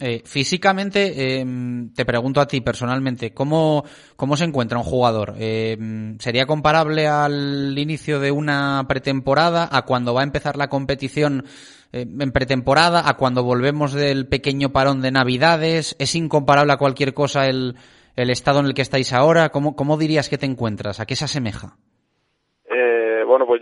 Eh, 0.00 0.22
físicamente, 0.24 1.40
em, 1.40 1.92
te 1.92 2.06
pregunto 2.06 2.40
a 2.40 2.46
ti 2.46 2.62
personalmente, 2.62 3.34
¿cómo, 3.34 3.84
cómo 4.16 4.38
se 4.38 4.44
encuentra 4.44 4.78
un 4.78 4.84
jugador? 4.84 5.34
Em, 5.36 6.16
¿Sería 6.18 6.46
comparable 6.46 7.06
al 7.06 7.78
inicio 7.78 8.20
de 8.20 8.30
una 8.30 8.86
pretemporada, 8.88 9.68
a 9.70 9.82
cuando 9.82 10.14
va 10.14 10.22
a 10.22 10.24
empezar 10.24 10.56
la 10.56 10.70
competición 10.70 11.44
em, 11.92 12.18
en 12.18 12.32
pretemporada, 12.32 13.06
a 13.06 13.18
cuando 13.18 13.44
volvemos 13.44 13.92
del 13.92 14.26
pequeño 14.26 14.70
parón 14.70 15.02
de 15.02 15.10
Navidades? 15.10 15.94
¿Es 15.98 16.14
incomparable 16.14 16.72
a 16.72 16.78
cualquier 16.78 17.12
cosa 17.12 17.46
el, 17.46 17.76
el 18.16 18.30
estado 18.30 18.60
en 18.60 18.66
el 18.66 18.74
que 18.74 18.80
estáis 18.80 19.12
ahora? 19.12 19.50
¿Cómo, 19.50 19.76
¿Cómo 19.76 19.98
dirías 19.98 20.30
que 20.30 20.38
te 20.38 20.46
encuentras? 20.46 20.98
¿A 20.98 21.04
qué 21.04 21.14
se 21.14 21.26
asemeja? 21.26 21.76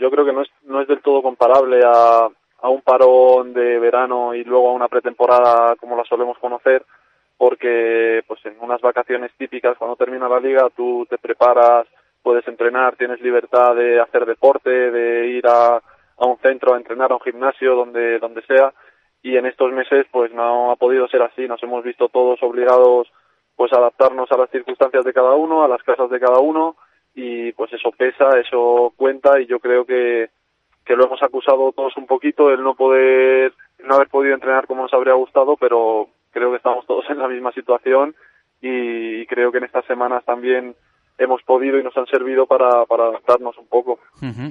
Yo 0.02 0.10
creo 0.10 0.24
que 0.24 0.32
no 0.32 0.42
es, 0.42 0.48
no 0.64 0.80
es 0.80 0.88
del 0.88 1.00
todo 1.00 1.22
comparable 1.22 1.80
a, 1.84 2.28
a 2.62 2.68
un 2.68 2.82
parón 2.82 3.54
de 3.54 3.78
verano 3.78 4.34
y 4.34 4.42
luego 4.42 4.70
a 4.70 4.74
una 4.74 4.88
pretemporada 4.88 5.76
como 5.76 5.96
la 5.96 6.04
solemos 6.04 6.36
conocer, 6.38 6.84
porque 7.38 8.22
pues 8.26 8.44
en 8.46 8.56
unas 8.60 8.80
vacaciones 8.80 9.30
típicas 9.38 9.78
cuando 9.78 9.96
termina 9.96 10.28
la 10.28 10.40
liga 10.40 10.68
tú 10.76 11.06
te 11.08 11.18
preparas, 11.18 11.86
puedes 12.20 12.46
entrenar, 12.48 12.96
tienes 12.96 13.20
libertad 13.20 13.76
de 13.76 14.00
hacer 14.00 14.26
deporte, 14.26 14.70
de 14.70 15.28
ir 15.28 15.46
a, 15.46 15.76
a 15.76 16.26
un 16.26 16.38
centro 16.38 16.74
a 16.74 16.78
entrenar, 16.78 17.12
a 17.12 17.16
un 17.16 17.20
gimnasio, 17.20 17.76
donde, 17.76 18.18
donde 18.18 18.42
sea, 18.42 18.72
y 19.22 19.36
en 19.36 19.46
estos 19.46 19.72
meses 19.72 20.06
pues 20.10 20.32
no 20.32 20.72
ha 20.72 20.76
podido 20.76 21.06
ser 21.08 21.22
así, 21.22 21.46
nos 21.46 21.62
hemos 21.62 21.84
visto 21.84 22.08
todos 22.08 22.42
obligados 22.42 23.08
pues 23.54 23.72
a 23.72 23.78
adaptarnos 23.78 24.30
a 24.32 24.36
las 24.36 24.50
circunstancias 24.50 25.04
de 25.04 25.12
cada 25.12 25.34
uno, 25.34 25.62
a 25.62 25.68
las 25.68 25.82
casas 25.84 26.10
de 26.10 26.18
cada 26.18 26.40
uno, 26.40 26.74
y 27.14 27.53
pues 27.53 27.72
eso 27.72 27.90
pesa, 27.92 28.38
eso 28.38 28.92
cuenta 28.96 29.40
y 29.40 29.46
yo 29.46 29.59
creo 29.61 29.85
que, 29.85 30.31
que 30.85 30.96
lo 30.96 31.05
hemos 31.05 31.22
acusado 31.22 31.72
todos 31.72 31.96
un 31.96 32.07
poquito, 32.07 32.51
el 32.51 32.62
no 32.62 32.75
poder, 32.75 33.53
no 33.85 33.96
haber 33.96 34.09
podido 34.09 34.35
entrenar 34.35 34.66
como 34.66 34.83
nos 34.83 34.94
habría 34.94 35.14
gustado, 35.14 35.57
pero 35.57 36.09
creo 36.31 36.51
que 36.51 36.57
estamos 36.57 36.87
todos 36.87 37.09
en 37.11 37.18
la 37.18 37.29
misma 37.29 37.53
situación 37.53 38.14
y 38.61 39.27
creo 39.27 39.53
que 39.53 39.59
en 39.59 39.64
estas 39.64 39.85
semanas 39.87 40.25
también 40.25 40.75
hemos 41.18 41.42
podido 41.42 41.79
y 41.79 41.83
nos 41.83 41.96
han 41.96 42.07
servido 42.07 42.46
para, 42.46 42.85
para 42.87 43.05
adaptarnos 43.05 43.57
un 43.59 43.66
poco. 43.66 43.98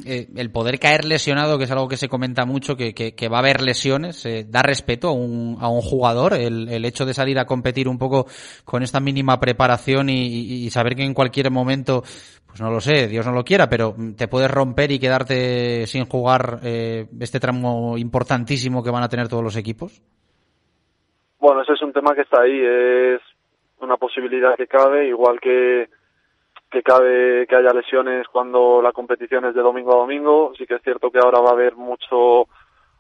Eh, 0.06 0.28
el 0.36 0.52
poder 0.52 0.80
caer 0.80 1.06
lesionado, 1.06 1.58
que 1.58 1.66
es 1.66 1.72
algo 1.72 1.88
que 1.88 1.98
se 1.98 2.08
comenta 2.08 2.46
mucho, 2.46 2.76
que, 2.76 2.94
que, 2.94 3.30
va 3.30 3.38
a 3.38 3.40
haber 3.40 3.62
lesiones, 3.62 4.26
eh, 4.26 4.46
da 4.48 4.62
respeto 4.62 5.10
a 5.10 5.14
un, 5.14 5.58
a 5.60 5.70
un 5.70 5.82
jugador, 5.82 6.34
el, 6.34 6.70
el, 6.70 6.86
hecho 6.86 7.06
de 7.06 7.14
salir 7.14 7.40
a 7.40 7.46
competir 7.46 7.88
un 7.88 7.98
poco 7.98 8.26
con 8.64 8.84
esta 8.84 9.00
mínima 9.00 9.40
preparación 9.40 10.10
y, 10.10 10.66
y, 10.66 10.70
saber 10.70 10.96
que 10.96 11.04
en 11.04 11.14
cualquier 11.14 11.52
momento, 11.52 12.02
pues 12.48 12.62
no 12.62 12.70
lo 12.70 12.80
sé, 12.80 13.08
Dios 13.08 13.26
no 13.26 13.34
lo 13.34 13.44
quiera, 13.44 13.68
pero 13.68 13.96
te 14.18 14.28
puedes 14.28 14.52
romper 14.52 14.92
y 14.92 15.00
quedarte 15.00 15.88
sin 15.88 16.06
jugar 16.06 16.60
eh, 16.64 17.08
este 17.20 17.40
tramo 17.40 17.98
importantísimo 17.98 18.84
que 18.84 18.92
van 18.92 19.04
a 19.04 19.10
tener 19.10 19.28
todos 19.28 19.44
los 19.44 19.58
equipos. 19.58 20.02
Bueno, 21.40 21.64
ese 21.64 21.74
es 21.74 21.82
un 21.82 21.92
tema 21.92 22.14
que 22.14 22.22
está 22.22 22.42
ahí, 22.42 22.62
es 22.62 23.22
una 23.80 23.98
posibilidad 23.98 24.56
que 24.56 24.68
cabe, 24.68 25.08
igual 25.08 25.40
que 25.40 25.90
que 26.72 26.82
cabe 26.82 27.46
que 27.48 27.56
haya 27.56 27.74
lesiones 27.74 28.28
cuando 28.30 28.82
la 28.82 28.94
competición 28.94 29.46
es 29.46 29.54
de 29.54 29.62
domingo 29.62 29.94
a 29.94 29.98
domingo. 29.98 30.54
Sí 30.58 30.66
que 30.66 30.76
es 30.76 30.82
cierto 30.82 31.12
que 31.12 31.20
ahora 31.20 31.42
va 31.42 31.50
a 31.50 31.54
haber 31.54 31.76
mucho 31.76 32.48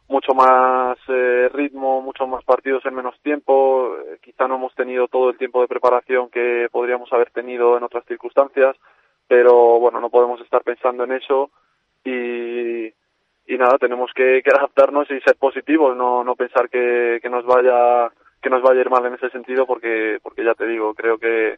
mucho 0.09 0.33
más 0.33 0.97
eh, 1.07 1.49
ritmo, 1.53 2.01
muchos 2.01 2.27
más 2.27 2.43
partidos 2.43 2.85
en 2.85 2.93
menos 2.95 3.17
tiempo. 3.21 3.95
Eh, 3.95 4.19
quizá 4.21 4.45
no 4.45 4.55
hemos 4.55 4.75
tenido 4.75 5.07
todo 5.07 5.29
el 5.29 5.37
tiempo 5.37 5.61
de 5.61 5.69
preparación 5.69 6.29
que 6.29 6.67
podríamos 6.69 7.11
haber 7.13 7.31
tenido 7.31 7.77
en 7.77 7.83
otras 7.83 8.03
circunstancias, 8.05 8.75
pero 9.25 9.79
bueno, 9.79 10.01
no 10.01 10.09
podemos 10.09 10.41
estar 10.41 10.63
pensando 10.63 11.05
en 11.05 11.13
eso 11.13 11.49
y, 12.03 12.87
y 12.87 13.57
nada, 13.57 13.77
tenemos 13.77 14.11
que, 14.13 14.41
que 14.43 14.51
adaptarnos 14.51 15.09
y 15.11 15.21
ser 15.21 15.37
positivos, 15.37 15.95
no, 15.95 16.25
no 16.25 16.35
pensar 16.35 16.69
que, 16.69 17.19
que 17.21 17.29
nos 17.29 17.45
vaya 17.45 18.11
que 18.41 18.49
nos 18.49 18.61
vaya 18.63 18.79
a 18.79 18.81
ir 18.81 18.89
mal 18.89 19.05
en 19.05 19.13
ese 19.13 19.29
sentido 19.29 19.65
porque 19.65 20.19
porque 20.21 20.43
ya 20.43 20.55
te 20.55 20.67
digo, 20.67 20.93
creo 20.93 21.17
que 21.17 21.57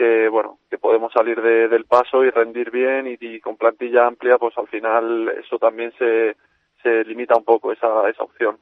que 0.00 0.30
bueno 0.30 0.58
que 0.70 0.78
podemos 0.78 1.12
salir 1.12 1.38
del 1.42 1.84
paso 1.84 2.24
y 2.24 2.30
rendir 2.30 2.70
bien 2.70 3.06
y, 3.20 3.38
con 3.40 3.56
plantilla 3.56 4.06
amplia 4.06 4.38
pues 4.38 4.56
al 4.56 4.66
final 4.66 5.28
eso 5.44 5.58
también 5.58 5.92
se 5.98 6.36
se 6.82 7.04
limita 7.04 7.36
un 7.36 7.44
poco 7.44 7.72
esa, 7.72 8.08
esa 8.08 8.22
opción. 8.22 8.56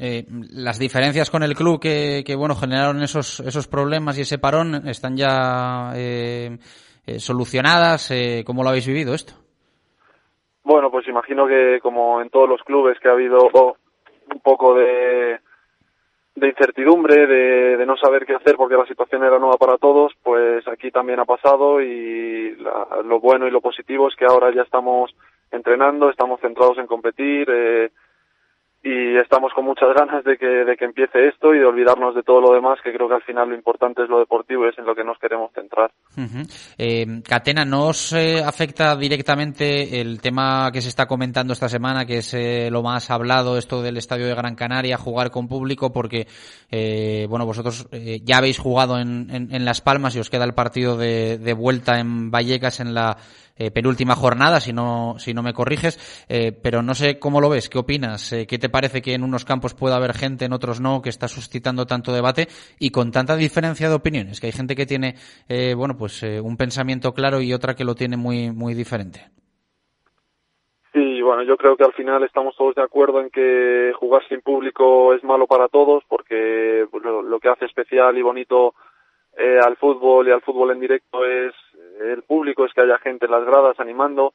Eh, 0.00 0.24
las 0.50 0.80
diferencias 0.80 1.30
con 1.30 1.44
el 1.44 1.54
club 1.54 1.80
que, 1.80 2.24
que 2.26 2.34
bueno 2.34 2.56
generaron 2.56 3.00
esos 3.04 3.38
esos 3.38 3.68
problemas 3.68 4.18
y 4.18 4.22
ese 4.22 4.40
parón 4.40 4.88
están 4.88 5.16
ya 5.16 5.92
eh, 5.94 6.58
eh, 7.06 7.20
solucionadas. 7.20 8.10
Eh, 8.10 8.42
¿Cómo 8.44 8.64
lo 8.64 8.70
habéis 8.70 8.88
vivido 8.88 9.14
esto? 9.14 9.34
Bueno, 10.64 10.90
pues 10.90 11.06
imagino 11.06 11.46
que 11.46 11.78
como 11.80 12.20
en 12.20 12.30
todos 12.30 12.48
los 12.48 12.62
clubes 12.62 12.98
que 12.98 13.08
ha 13.08 13.12
habido 13.12 13.48
un 14.32 14.40
poco 14.40 14.74
de 14.74 15.38
de 16.34 16.48
incertidumbre, 16.48 17.26
de, 17.26 17.76
de, 17.76 17.86
no 17.86 17.96
saber 17.96 18.24
qué 18.24 18.34
hacer 18.34 18.56
porque 18.56 18.76
la 18.76 18.86
situación 18.86 19.22
era 19.22 19.38
nueva 19.38 19.58
para 19.58 19.76
todos, 19.76 20.12
pues 20.22 20.66
aquí 20.66 20.90
también 20.90 21.20
ha 21.20 21.24
pasado 21.24 21.82
y 21.82 22.56
lo 23.04 23.20
bueno 23.20 23.46
y 23.46 23.50
lo 23.50 23.60
positivo 23.60 24.08
es 24.08 24.16
que 24.16 24.24
ahora 24.24 24.52
ya 24.54 24.62
estamos 24.62 25.14
entrenando, 25.50 26.08
estamos 26.08 26.40
centrados 26.40 26.78
en 26.78 26.86
competir, 26.86 27.46
eh, 27.50 27.90
y 28.82 29.16
estamos 29.16 29.52
con 29.54 29.64
muchas 29.64 29.88
ganas 29.98 30.24
de 30.24 30.36
que, 30.36 30.46
de 30.46 30.76
que 30.76 30.84
empiece 30.84 31.28
esto 31.28 31.54
y 31.54 31.58
de 31.58 31.66
olvidarnos 31.66 32.14
de 32.14 32.22
todo 32.22 32.40
lo 32.40 32.52
demás, 32.52 32.78
que 32.82 32.92
creo 32.92 33.08
que 33.08 33.14
al 33.14 33.22
final 33.22 33.48
lo 33.48 33.54
importante 33.54 34.02
es 34.02 34.08
lo 34.08 34.18
deportivo 34.18 34.66
y 34.66 34.70
es 34.70 34.78
en 34.78 34.86
lo 34.86 34.94
que 34.94 35.04
nos 35.04 35.18
queremos 35.18 35.50
centrar. 35.52 35.90
eh, 36.78 37.22
Catena, 37.26 37.64
¿no 37.64 37.88
os 37.88 38.12
eh, 38.12 38.42
afecta 38.44 38.96
directamente 38.96 40.00
el 40.00 40.20
tema 40.20 40.70
que 40.72 40.80
se 40.80 40.88
está 40.88 41.06
comentando 41.06 41.52
esta 41.52 41.68
semana, 41.68 42.04
que 42.04 42.18
es 42.18 42.34
eh, 42.34 42.70
lo 42.70 42.82
más 42.82 43.10
hablado, 43.10 43.56
esto 43.56 43.82
del 43.82 43.96
Estadio 43.96 44.26
de 44.26 44.34
Gran 44.34 44.56
Canaria, 44.56 44.96
jugar 44.96 45.30
con 45.30 45.48
público? 45.48 45.92
Porque, 45.92 46.26
eh, 46.70 47.26
bueno, 47.28 47.46
vosotros 47.46 47.88
ya 48.24 48.38
habéis 48.38 48.58
jugado 48.58 48.98
en, 48.98 49.28
en, 49.30 49.54
en, 49.54 49.64
Las 49.64 49.80
Palmas 49.80 50.16
y 50.16 50.20
os 50.20 50.30
queda 50.30 50.44
el 50.44 50.54
partido 50.54 50.96
de, 50.96 51.38
de 51.38 51.52
vuelta 51.52 51.98
en 51.98 52.30
Vallecas 52.30 52.80
en 52.80 52.94
la 52.94 53.16
eh, 53.56 53.70
penúltima 53.70 54.14
jornada, 54.14 54.60
si 54.60 54.72
no, 54.72 55.14
si 55.18 55.34
no 55.34 55.42
me 55.42 55.52
corriges, 55.52 56.24
eh, 56.28 56.52
pero 56.52 56.82
no 56.82 56.94
sé 56.94 57.18
cómo 57.18 57.40
lo 57.40 57.48
ves, 57.48 57.68
qué 57.68 57.78
opinas, 57.78 58.32
eh, 58.32 58.46
qué 58.46 58.58
te 58.58 58.68
parece 58.68 59.02
que 59.02 59.14
en 59.14 59.22
unos 59.22 59.44
campos 59.44 59.74
pueda 59.74 59.96
haber 59.96 60.14
gente, 60.14 60.44
en 60.44 60.52
otros 60.52 60.80
no, 60.80 61.02
que 61.02 61.10
está 61.10 61.28
suscitando 61.28 61.86
tanto 61.86 62.12
debate 62.12 62.48
y 62.78 62.90
con 62.90 63.10
tanta 63.12 63.36
diferencia 63.36 63.88
de 63.88 63.94
opiniones, 63.94 64.40
que 64.40 64.46
hay 64.46 64.52
gente 64.52 64.76
que 64.76 64.86
tiene, 64.86 65.14
bueno, 65.76 65.96
pues 65.96 66.22
un 66.22 66.56
pensamiento 66.56 67.12
claro 67.12 67.40
y 67.40 67.52
otra 67.52 67.74
que 67.74 67.84
lo 67.84 67.94
tiene 67.94 68.16
muy, 68.16 68.50
muy 68.50 68.74
diferente. 68.74 69.30
Sí, 70.92 71.22
bueno, 71.22 71.42
yo 71.42 71.56
creo 71.56 71.76
que 71.76 71.84
al 71.84 71.92
final 71.94 72.22
estamos 72.22 72.54
todos 72.56 72.74
de 72.74 72.82
acuerdo 72.82 73.20
en 73.20 73.30
que 73.30 73.92
jugar 73.98 74.22
sin 74.28 74.42
público 74.42 75.14
es 75.14 75.24
malo 75.24 75.46
para 75.46 75.68
todos 75.68 76.02
porque 76.06 76.86
lo, 77.02 77.22
lo 77.22 77.40
que 77.40 77.48
hace 77.48 77.64
especial 77.64 78.16
y 78.18 78.22
bonito 78.22 78.74
eh, 79.36 79.58
al 79.64 79.76
fútbol 79.76 80.28
y 80.28 80.30
al 80.30 80.42
fútbol 80.42 80.72
en 80.72 80.80
directo 80.80 81.24
es 81.24 81.54
el 82.10 82.22
público, 82.22 82.64
es 82.64 82.72
que 82.72 82.82
haya 82.82 82.98
gente 82.98 83.26
en 83.26 83.32
las 83.32 83.44
gradas 83.44 83.78
animando 83.78 84.34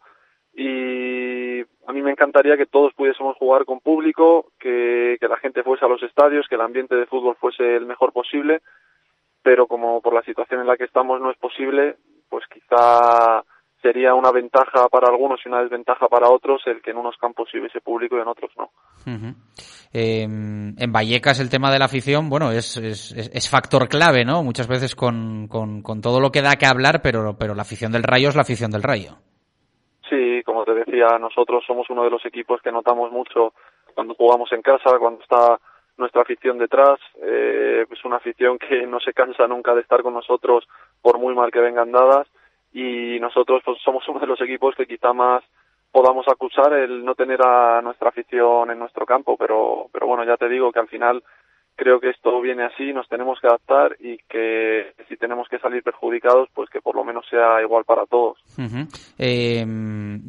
y 0.54 1.62
a 1.62 1.94
mí 1.94 2.02
me 2.02 2.12
encantaría 2.12 2.58
que 2.58 2.66
todos 2.66 2.94
pudiésemos 2.94 3.38
jugar 3.38 3.66
con 3.66 3.80
público, 3.80 4.52
que, 4.60 5.18
que 5.20 5.28
la 5.28 5.38
gente 5.38 5.64
fuese 5.64 5.86
a 5.86 5.88
los 5.88 6.02
estadios, 6.02 6.48
que 6.48 6.56
el 6.56 6.62
ambiente 6.62 6.96
de 6.96 7.06
fútbol 7.06 7.36
fuese 7.40 7.76
el 7.76 7.86
mejor 7.86 8.12
posible, 8.12 8.62
pero 9.44 9.68
como 9.68 10.02
por 10.02 10.14
la 10.14 10.24
situación 10.24 10.62
en 10.62 10.68
la 10.68 10.76
que 10.76 10.86
estamos 10.86 11.22
no 11.22 11.30
es 11.30 11.38
posible, 11.38 11.98
pues 12.30 12.46
quizá 12.48 13.44
sería 13.82 14.14
una 14.14 14.32
ventaja 14.32 14.88
para 14.90 15.08
algunos 15.08 15.40
y 15.46 15.50
una 15.50 15.62
desventaja 15.62 16.08
para 16.08 16.30
otros 16.30 16.62
el 16.66 16.82
que 16.82 16.92
en 16.92 16.98
unos 16.98 17.16
campos 17.18 17.50
sí 17.52 17.60
hubiese 17.60 17.82
público 17.82 18.18
y 18.18 18.22
en 18.22 18.28
otros 18.28 18.52
no. 18.58 18.72
eh, 19.94 20.24
en 20.24 20.92
Vallecas 20.92 21.40
el 21.40 21.50
tema 21.50 21.72
de 21.72 21.80
la 21.80 21.86
afición, 21.86 22.30
bueno, 22.30 22.52
es, 22.52 22.78
es, 22.78 23.12
es 23.12 23.50
factor 23.50 23.88
clave, 23.88 24.26
¿no? 24.26 24.44
Muchas 24.44 24.68
veces 24.68 24.96
con, 24.96 25.48
con, 25.48 25.82
con, 25.82 26.02
todo 26.02 26.20
lo 26.20 26.32
que 26.32 26.42
da 26.42 26.56
que 26.56 26.66
hablar, 26.66 27.02
pero, 27.02 27.36
pero 27.38 27.54
la 27.54 27.62
afición 27.62 27.92
del 27.92 28.04
Rayo 28.04 28.30
es 28.30 28.36
la 28.36 28.42
afición 28.42 28.72
del 28.72 28.84
Rayo. 28.84 29.18
Sí, 30.10 30.42
como 30.46 30.64
te 30.64 30.74
decía, 30.74 31.18
nosotros 31.20 31.64
somos 31.66 31.90
uno 31.90 32.04
de 32.04 32.10
los 32.10 32.26
equipos 32.26 32.62
que 32.62 32.72
notamos 32.72 33.12
mucho 33.12 33.54
cuando 33.94 34.16
jugamos 34.16 34.52
en 34.54 34.62
casa, 34.62 34.98
cuando 35.00 35.22
está 35.22 35.60
nuestra 35.98 36.22
afición 36.22 36.58
detrás. 36.58 37.00
Eh, 37.22 37.86
es 37.90 38.06
una 38.06 38.18
afición 38.18 38.58
que 38.58 38.86
no 38.88 39.00
se 39.00 39.14
cansa 39.14 39.48
nunca 39.48 39.74
de 39.74 39.82
estar 39.82 40.02
con 40.02 40.14
nosotros 40.14 40.68
por 41.02 41.20
muy 41.20 41.36
mal 41.36 41.52
que 41.52 41.60
vengan 41.60 41.92
dadas 41.92 42.28
y 42.78 43.20
nosotros 43.20 43.64
pues, 43.66 43.80
somos 43.84 44.08
uno 44.08 44.20
de 44.20 44.28
los 44.28 44.40
equipos 44.40 44.76
que 44.76 44.86
quizá 44.86 45.12
más 45.12 45.44
podamos 45.92 46.28
acusar 46.28 46.74
el 46.74 47.04
no 47.04 47.16
tener 47.16 47.40
a 47.44 47.82
nuestra 47.82 48.10
afición 48.10 48.70
en 48.70 48.78
nuestro 48.78 49.04
campo, 49.04 49.36
pero, 49.36 49.88
pero 49.92 50.06
bueno, 50.06 50.24
ya 50.24 50.38
te 50.38 50.48
digo 50.48 50.72
que 50.72 50.80
al 50.80 50.88
final 50.88 51.24
creo 51.76 52.00
que 52.00 52.10
esto 52.10 52.40
viene 52.40 52.66
así, 52.66 52.94
nos 52.94 53.08
tenemos 53.08 53.40
que 53.40 53.48
adaptar 53.48 53.96
y 54.00 54.18
que 54.30 54.94
si 55.10 55.18
tenemos 55.18 55.48
que 55.50 55.58
salir 55.58 55.82
perjudicados, 55.82 56.50
pues 56.54 56.70
que 56.70 56.82
por 56.82 56.96
lo 56.96 57.04
menos 57.04 57.26
sea 57.30 57.62
igual 57.64 57.84
para 57.84 58.06
todos. 58.06 58.38
eh, 59.18 59.66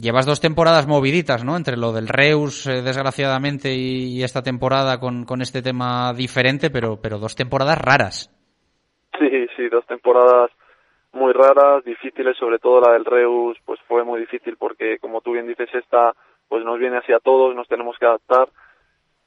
llevas 0.01 0.25
dos 0.25 0.41
temporadas 0.41 0.87
moviditas, 0.87 1.45
¿no? 1.45 1.55
Entre 1.55 1.77
lo 1.77 1.93
del 1.93 2.09
Reus, 2.09 2.67
eh, 2.67 2.81
desgraciadamente, 2.83 3.75
y, 3.75 4.19
y, 4.19 4.23
esta 4.23 4.43
temporada 4.43 5.01
con, 5.01 5.25
con 5.27 5.43
este 5.43 5.61
tema 5.61 6.15
diferente, 6.15 6.71
pero, 6.71 6.99
pero 7.03 7.19
dos 7.19 7.37
temporadas 7.37 7.79
raras. 7.79 8.31
Sí, 9.19 9.47
sí, 9.57 9.69
dos 9.69 9.85
temporadas 9.87 10.51
muy 11.19 11.33
raras, 11.33 11.85
difíciles, 11.85 12.37
sobre 12.37 12.59
todo 12.59 12.81
la 12.81 12.93
del 12.93 13.05
Reus, 13.05 13.59
pues 13.65 13.81
fue 13.89 14.05
muy 14.05 14.21
difícil 14.21 14.57
porque, 14.57 14.99
como 14.99 15.21
tú 15.21 15.33
bien 15.33 15.47
dices, 15.47 15.69
esta 15.75 16.15
pues 16.49 16.65
nos 16.65 16.79
viene 16.79 16.97
así 16.97 17.13
a 17.13 17.21
todos, 17.21 17.55
nos 17.55 17.69
tenemos 17.69 17.99
que 17.99 18.07
adaptar, 18.07 18.49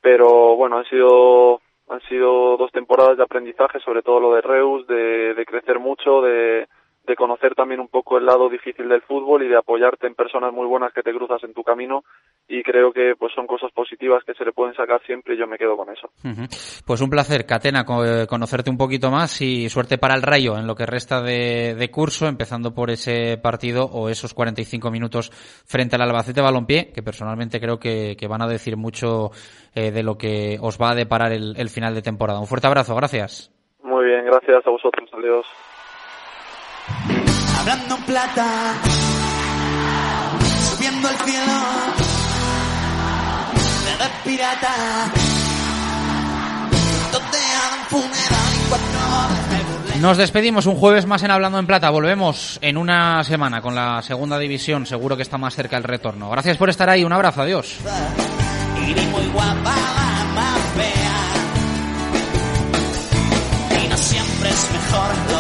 pero 0.02 0.56
bueno, 0.56 0.78
han 0.78 0.86
sido 0.86 1.62
han 1.90 2.02
sido 2.04 2.58
dos 2.58 2.72
temporadas 2.72 3.18
de 3.18 3.24
aprendizaje, 3.24 3.80
sobre 3.82 4.02
todo 4.02 4.20
lo 4.20 4.34
de 4.34 4.42
Reus, 4.42 4.88
de, 4.88 5.34
de 5.34 5.46
crecer 5.46 5.78
mucho, 5.78 6.22
de, 6.22 6.68
de 7.04 7.16
conocer 7.16 7.56
también 7.56 7.80
un 7.80 7.88
poco 7.88 8.18
el 8.18 8.26
lado 8.26 8.50
difícil 8.50 8.88
del 8.88 9.02
fútbol 9.02 9.44
y 9.44 9.48
de 9.48 9.58
apoyarte 9.58 10.08
en 10.08 10.14
personas 10.14 10.54
muy 10.54 10.68
buenas 10.68 10.94
que 10.94 11.02
te 11.02 11.14
cruzas 11.14 11.44
en 11.44 11.54
tu 11.54 11.64
camino 11.64 12.04
y 12.48 12.62
creo 12.62 12.92
que 12.94 13.14
pues 13.18 13.34
son 13.34 13.48
cosas 13.48 13.72
positivas 13.72 14.24
que 14.24 14.34
se 14.34 14.46
le 14.46 14.52
pueden 14.52 14.76
sacar 14.76 15.02
siempre 15.06 15.34
y 15.34 15.38
yo 15.38 15.48
me 15.48 15.58
quedo 15.58 15.76
con 15.76 15.90
eso. 15.90 16.10
Uh 16.24 16.30
-huh. 16.30 16.84
Pues 16.86 17.02
un 17.02 17.10
placer, 17.10 17.46
Catena, 17.46 17.86
conocerte 17.86 18.70
un 18.70 18.78
poquito 18.78 19.10
más 19.10 19.42
y 19.42 19.70
suerte 19.70 19.98
para 19.98 20.14
el 20.14 20.22
Rayo 20.22 20.58
en 20.58 20.68
lo 20.68 20.76
que 20.76 20.86
resta 20.86 21.22
de, 21.22 21.76
de, 21.76 21.92
curso, 21.92 22.28
empezando 22.28 22.74
por 22.74 22.92
ese 22.92 23.38
partido 23.38 23.86
o 23.86 24.10
esos 24.10 24.34
45 24.34 24.92
minutos 24.92 25.32
frente 25.66 25.96
al 25.96 26.04
Albacete 26.04 26.42
Balompié, 26.42 26.92
que 26.94 27.02
personalmente 27.02 27.60
creo 27.60 27.80
que, 27.80 28.16
que 28.16 28.28
van 28.28 28.42
a 28.42 28.48
decir 28.48 28.78
mucho 28.78 29.32
eh, 29.74 29.92
de 29.92 30.04
lo 30.04 30.18
que 30.18 30.58
os 30.62 30.78
va 30.78 30.92
a 30.92 30.96
deparar 30.96 31.32
el, 31.32 31.56
el 31.58 31.70
final 31.70 31.96
de 31.96 32.02
temporada. 32.02 32.40
Un 32.40 32.48
fuerte 32.48 32.68
abrazo, 32.68 32.96
gracias. 32.96 33.52
Muy 33.84 34.06
bien, 34.06 34.26
gracias 34.26 34.66
a 34.66 34.70
vosotros, 34.70 35.10
adiós. 35.14 35.46
En 37.72 38.04
plata, 38.04 38.74
subiendo 40.70 41.08
al 41.08 41.16
cielo, 41.20 41.54
pirata, 44.26 45.12
Nos 50.02 50.18
despedimos 50.18 50.66
un 50.66 50.76
jueves 50.76 51.06
más 51.06 51.24
en 51.24 51.32
Hablando 51.32 51.60
en 51.60 51.68
Plata. 51.68 51.90
Volvemos 51.92 52.60
en 52.62 52.76
una 52.76 53.24
semana 53.24 53.62
con 53.62 53.74
la 53.74 54.02
segunda 54.02 54.38
división. 54.38 54.86
Seguro 54.86 55.16
que 55.16 55.22
está 55.22 55.38
más 55.38 55.56
cerca 55.56 55.78
el 55.78 55.84
retorno. 55.84 56.30
Gracias 56.30 56.58
por 56.58 56.70
estar 56.70 56.90
ahí. 56.90 57.06
Un 57.06 57.14
abrazo. 57.14 57.44
Adiós. 57.44 57.78
Siempre 63.96 64.50
es 64.50 64.72
mejor 64.72 65.31